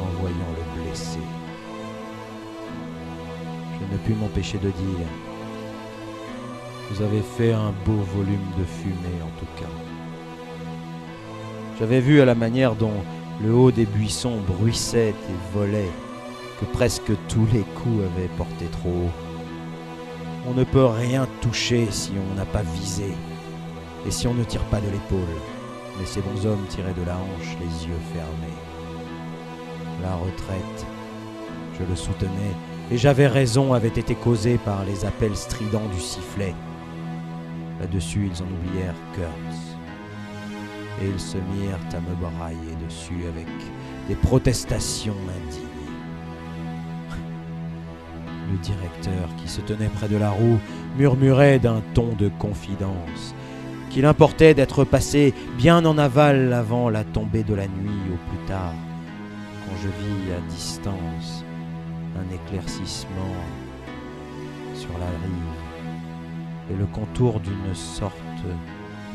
en 0.00 0.06
voyant 0.20 0.52
le 0.56 0.82
blessé. 0.82 1.18
Je 3.80 3.92
ne 3.92 3.98
pus 3.98 4.14
m'empêcher 4.14 4.58
de 4.58 4.68
dire 4.68 5.06
Vous 6.90 7.02
avez 7.02 7.20
fait 7.20 7.52
un 7.52 7.72
beau 7.84 8.00
volume 8.14 8.50
de 8.56 8.64
fumée 8.64 9.20
en 9.20 9.40
tout 9.40 9.60
cas. 9.60 9.70
J'avais 11.80 12.00
vu 12.00 12.20
à 12.20 12.24
la 12.24 12.36
manière 12.36 12.76
dont 12.76 13.02
le 13.42 13.52
haut 13.52 13.72
des 13.72 13.86
buissons 13.86 14.38
bruissait 14.46 15.08
et 15.08 15.52
volait 15.52 15.90
que 16.60 16.64
presque 16.66 17.10
tous 17.26 17.46
les 17.52 17.62
coups 17.74 18.04
avaient 18.04 18.28
porté 18.36 18.66
trop 18.66 18.90
haut. 18.90 19.23
On 20.46 20.52
ne 20.52 20.64
peut 20.64 20.84
rien 20.84 21.26
toucher 21.40 21.86
si 21.90 22.12
on 22.12 22.34
n'a 22.34 22.44
pas 22.44 22.62
visé 22.62 23.14
et 24.06 24.10
si 24.10 24.26
on 24.26 24.34
ne 24.34 24.44
tire 24.44 24.64
pas 24.64 24.80
de 24.80 24.90
l'épaule. 24.90 25.20
Mais 25.98 26.06
ces 26.06 26.20
bons 26.20 26.46
hommes 26.46 26.66
tiraient 26.68 26.92
de 26.92 27.06
la 27.06 27.16
hanche 27.16 27.56
les 27.60 27.86
yeux 27.86 28.00
fermés. 28.12 28.58
La 30.02 30.14
retraite, 30.16 30.86
je 31.78 31.84
le 31.88 31.96
soutenais, 31.96 32.54
et 32.90 32.98
j'avais 32.98 33.26
raison, 33.26 33.72
avait 33.72 33.88
été 33.88 34.14
causée 34.14 34.58
par 34.58 34.84
les 34.84 35.06
appels 35.06 35.36
stridents 35.36 35.88
du 35.94 36.00
sifflet. 36.00 36.54
Là-dessus, 37.80 38.30
ils 38.30 38.42
en 38.42 38.46
oublièrent 38.46 38.94
Kurtz 39.14 39.74
et 41.02 41.08
ils 41.08 41.20
se 41.20 41.38
mirent 41.38 41.78
à 41.92 42.00
me 42.00 42.14
brailler 42.14 42.76
dessus 42.84 43.26
avec 43.28 43.48
des 44.08 44.14
protestations 44.14 45.16
indignes. 45.28 45.73
Directeur, 48.64 49.28
qui 49.36 49.48
se 49.48 49.60
tenait 49.60 49.88
près 49.88 50.08
de 50.08 50.16
la 50.16 50.30
roue, 50.30 50.58
murmurait 50.96 51.58
d'un 51.58 51.82
ton 51.92 52.14
de 52.18 52.30
confidence 52.38 53.34
qu'il 53.94 54.06
importait 54.06 54.54
d'être 54.54 54.82
passé 54.82 55.32
bien 55.56 55.84
en 55.84 55.98
aval 55.98 56.52
avant 56.52 56.90
la 56.90 57.04
tombée 57.04 57.44
de 57.44 57.54
la 57.54 57.68
nuit 57.68 58.10
au 58.12 58.28
plus 58.28 58.44
tard, 58.48 58.74
quand 59.64 59.76
je 59.80 59.88
vis 59.88 60.32
à 60.32 60.40
distance 60.50 61.44
un 62.16 62.34
éclaircissement 62.34 63.36
sur 64.74 64.90
la 64.98 65.06
rive 65.06 66.72
et 66.72 66.74
le 66.74 66.86
contour 66.86 67.38
d'une 67.38 67.74
sorte 67.74 68.14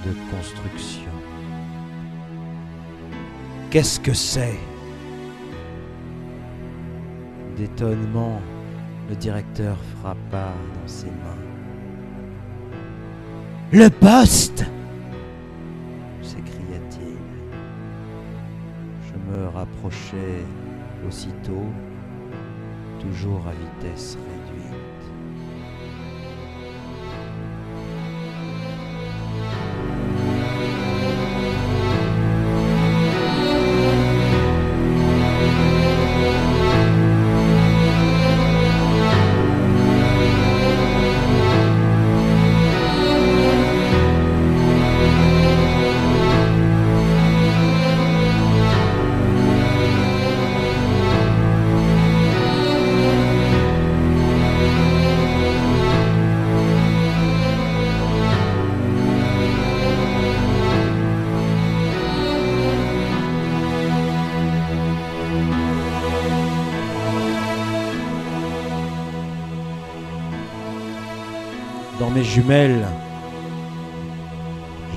de 0.05 0.11
construction. 0.33 1.11
Qu'est-ce 3.69 3.99
que 3.99 4.13
c'est 4.13 4.59
D'étonnement, 7.57 8.39
le 9.09 9.15
directeur 9.15 9.75
frappa 9.97 10.53
dans 10.75 10.87
ses 10.87 11.07
mains. 11.07 11.43
Le 13.71 13.89
poste 13.89 14.65
s'écria-t-il. 16.21 17.17
Je 19.07 19.31
me 19.31 19.47
rapprochai 19.47 20.43
aussitôt, 21.07 21.65
toujours 22.99 23.47
à 23.47 23.51
vitesse 23.51 24.15
réduite. 24.15 24.38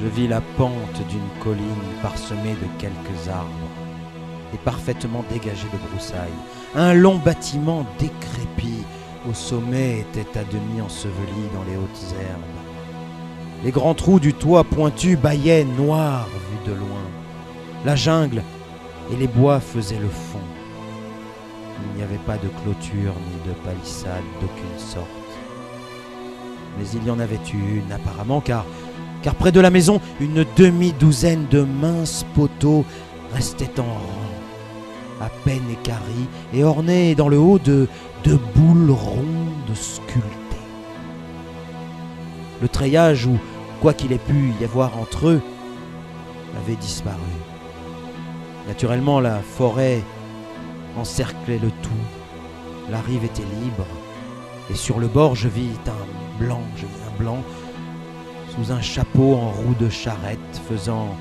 Je 0.00 0.07
vis 0.07 0.26
la 0.26 0.40
pente 0.57 1.07
d'une 1.11 1.42
colline 1.42 1.66
parsemée 2.00 2.55
de 2.55 2.80
quelques 2.80 3.28
arbres 3.28 3.68
et 4.55 4.57
parfaitement 4.57 5.22
dégagée 5.30 5.68
de 5.70 5.90
broussailles. 5.90 6.30
Un 6.74 6.94
long 6.94 7.16
bâtiment 7.16 7.84
décrépit 7.98 8.84
au 9.28 9.34
sommet 9.34 10.00
était 10.00 10.38
à 10.38 10.44
demi 10.44 10.80
enseveli 10.80 11.42
dans 11.55 11.64
les 11.64 11.76
hautes 11.76 12.14
herbes. 12.18 12.40
Les 13.64 13.70
grands 13.70 13.94
trous 13.94 14.18
du 14.18 14.32
toit 14.32 14.64
pointu 14.64 15.16
bâillaient 15.16 15.64
noirs 15.64 16.28
vus 16.28 16.70
de 16.70 16.74
loin. 16.74 17.05
La 17.84 17.96
jungle 17.96 18.42
et 19.12 19.16
les 19.16 19.28
bois 19.28 19.61
faisaient 19.61 20.00
le 20.00 20.09
fond. 20.09 20.38
Il 21.84 21.98
n'y 21.98 22.03
avait 22.03 22.16
pas 22.24 22.38
de 22.38 22.48
clôture 22.62 23.12
ni 23.12 23.50
de 23.50 23.55
palissade 23.62 24.24
d'aucune 24.40 24.78
sorte 24.78 25.21
mais 26.78 26.84
il 26.94 27.04
y 27.04 27.10
en 27.10 27.18
avait 27.18 27.40
une 27.52 27.92
apparemment, 27.92 28.40
car, 28.40 28.64
près 29.38 29.52
de 29.52 29.60
la 29.60 29.70
maison, 29.70 30.00
une 30.20 30.44
demi-douzaine 30.56 31.46
de 31.50 31.62
minces 31.62 32.24
poteaux 32.34 32.84
restaient 33.32 33.80
en 33.80 33.84
rang, 33.84 35.20
à 35.20 35.30
peine 35.44 35.62
équarris 35.70 36.28
et 36.52 36.64
ornés 36.64 37.14
dans 37.14 37.28
le 37.28 37.38
haut 37.38 37.58
de, 37.58 37.88
de 38.24 38.38
boules 38.54 38.90
rondes 38.90 39.74
sculptées. 39.74 40.28
Le 42.60 42.68
treillage, 42.68 43.26
ou 43.26 43.38
quoi 43.80 43.94
qu'il 43.94 44.12
ait 44.12 44.18
pu 44.18 44.52
y 44.60 44.64
avoir 44.64 44.98
entre 44.98 45.28
eux, 45.28 45.42
avait 46.62 46.76
disparu. 46.76 47.16
Naturellement, 48.68 49.20
la 49.20 49.40
forêt 49.40 50.02
encerclait 50.96 51.58
le 51.58 51.70
tout. 51.82 51.90
La 52.90 53.00
rive 53.00 53.24
était 53.24 53.42
libre, 53.42 53.86
et 54.70 54.74
sur 54.74 54.98
le 54.98 55.06
bord, 55.06 55.34
je 55.34 55.48
vis 55.48 55.70
un 55.86 56.21
blanc, 56.39 56.62
je 56.76 56.87
vis 56.87 57.03
un 57.09 57.22
blanc, 57.22 57.43
sous 58.55 58.72
un 58.72 58.80
chapeau 58.80 59.35
en 59.35 59.51
roue 59.51 59.74
de 59.78 59.89
charrette, 59.89 60.61
faisant 60.68 61.16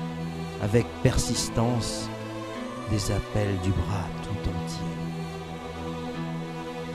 avec 0.62 0.86
persistance 1.02 2.08
des 2.90 3.10
appels 3.10 3.58
du 3.62 3.70
bras 3.70 4.06
tout 4.22 4.50
entier. 4.50 4.92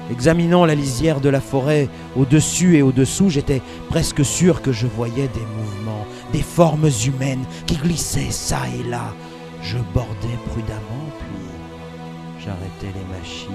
Examinant 0.10 0.66
la 0.66 0.76
lisière 0.76 1.20
de 1.20 1.28
la 1.28 1.42
forêt 1.42 1.90
au-dessus 2.16 2.78
et 2.78 2.82
au-dessous, 2.82 3.30
j'étais 3.30 3.62
presque 3.90 4.24
sûr 4.24 4.62
que 4.62 4.72
je 4.72 4.88
voyais 4.88 5.28
des 5.28 5.46
mouvements, 5.58 6.06
des 6.32 6.42
formes 6.42 6.90
humaines 7.06 7.46
qui 7.66 7.76
glissaient 7.76 8.32
çà 8.32 8.62
et 8.80 8.84
là. 8.90 9.14
Je 9.62 9.78
bordais 9.94 10.40
prudemment, 10.50 11.10
puis 11.20 12.40
j'arrêtais 12.40 12.98
les 12.98 13.18
machines 13.18 13.52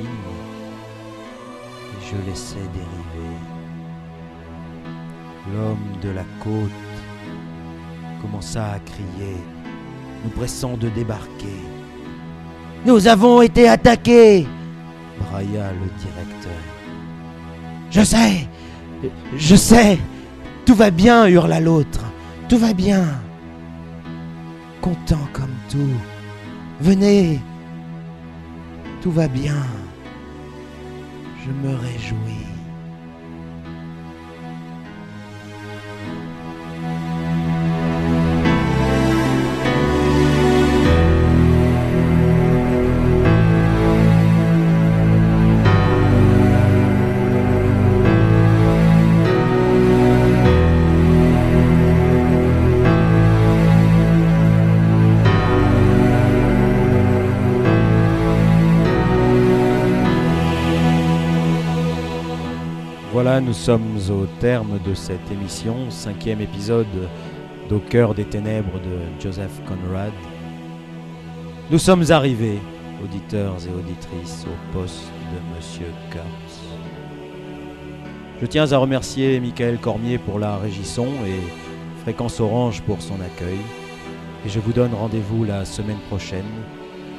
et 1.90 2.06
je 2.10 2.30
laissais 2.30 2.68
dériver. 2.74 3.51
L'homme 5.50 6.00
de 6.02 6.10
la 6.10 6.24
côte 6.40 6.70
commença 8.20 8.72
à 8.72 8.78
crier, 8.78 9.36
nous 10.24 10.30
pressant 10.30 10.76
de 10.76 10.88
débarquer. 10.88 11.60
Nous 12.86 13.08
avons 13.08 13.42
été 13.42 13.68
attaqués 13.68 14.46
brailla 15.18 15.72
le 15.72 15.88
directeur. 15.98 16.62
Je 17.90 18.02
sais, 18.02 18.48
je 19.36 19.56
sais, 19.56 19.98
tout 20.64 20.74
va 20.74 20.90
bien, 20.90 21.26
hurla 21.26 21.60
l'autre, 21.60 22.04
tout 22.48 22.58
va 22.58 22.72
bien. 22.72 23.04
Content 24.80 25.28
comme 25.32 25.54
tout, 25.68 25.96
Venez. 26.82 27.38
Tout 29.02 29.12
va 29.12 29.28
bien. 29.28 29.62
Je 31.44 31.50
me 31.52 31.76
réjouis. 31.76 32.51
Voilà, 63.12 63.42
nous 63.42 63.52
sommes 63.52 63.98
au 64.08 64.24
terme 64.40 64.78
de 64.86 64.94
cette 64.94 65.30
émission, 65.30 65.90
cinquième 65.90 66.40
épisode 66.40 66.86
d'Au 67.68 67.78
cœur 67.78 68.14
des 68.14 68.24
ténèbres 68.24 68.80
de 68.80 69.22
Joseph 69.22 69.60
Conrad. 69.66 70.14
Nous 71.70 71.78
sommes 71.78 72.10
arrivés, 72.10 72.58
auditeurs 73.04 73.56
et 73.66 73.78
auditrices, 73.78 74.46
au 74.46 74.72
poste 74.72 75.12
de 75.30 75.54
Monsieur 75.54 75.88
Kurtz. 76.10 76.62
Je 78.40 78.46
tiens 78.46 78.72
à 78.72 78.78
remercier 78.78 79.38
Michael 79.40 79.76
Cormier 79.76 80.16
pour 80.16 80.38
la 80.38 80.56
régisson 80.56 81.08
et 81.26 82.00
Fréquence 82.00 82.40
Orange 82.40 82.80
pour 82.80 83.02
son 83.02 83.20
accueil. 83.20 83.60
Et 84.46 84.48
je 84.48 84.58
vous 84.58 84.72
donne 84.72 84.94
rendez-vous 84.94 85.44
la 85.44 85.66
semaine 85.66 86.00
prochaine 86.08 86.48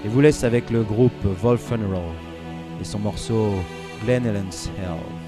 et 0.04 0.08
vous 0.08 0.22
laisse 0.22 0.44
avec 0.44 0.72
le 0.72 0.82
groupe 0.82 1.24
Wolfenroll 1.24 2.16
et 2.82 2.84
son 2.84 2.98
morceau 2.98 3.52
Glen 4.04 4.26
Ellen's 4.26 4.72
Hell. 4.80 5.23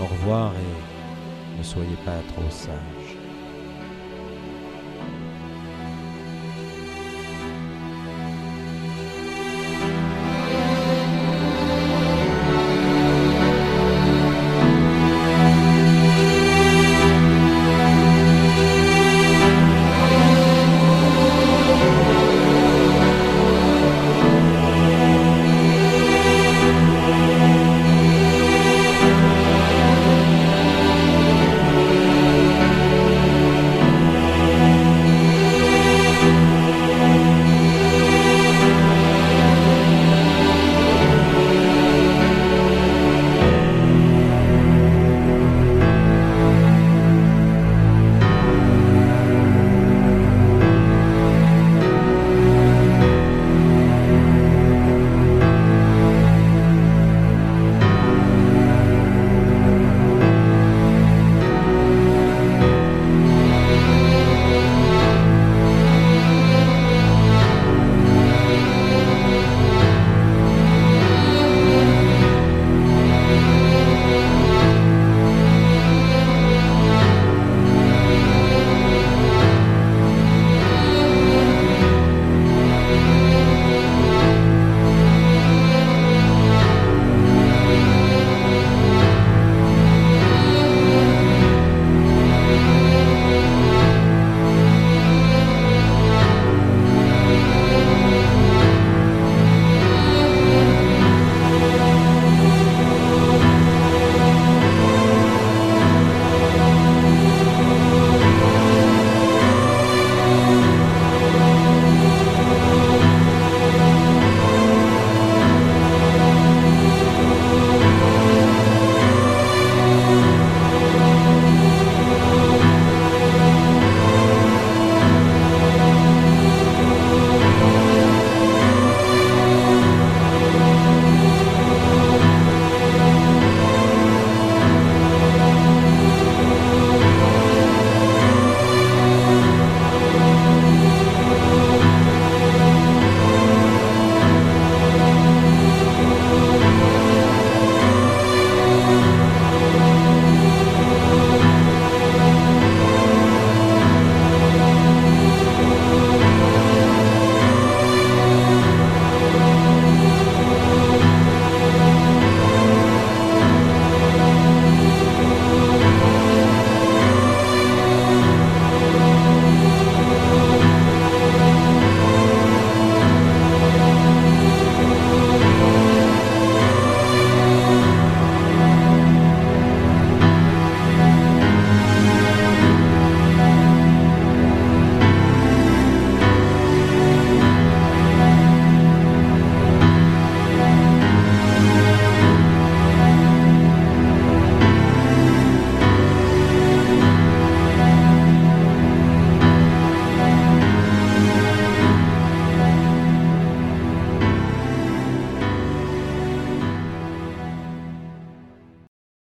Au 0.00 0.04
revoir 0.04 0.52
et 0.54 1.58
ne 1.58 1.62
soyez 1.62 1.96
pas 2.04 2.12
trop 2.32 2.48
sage. 2.50 2.97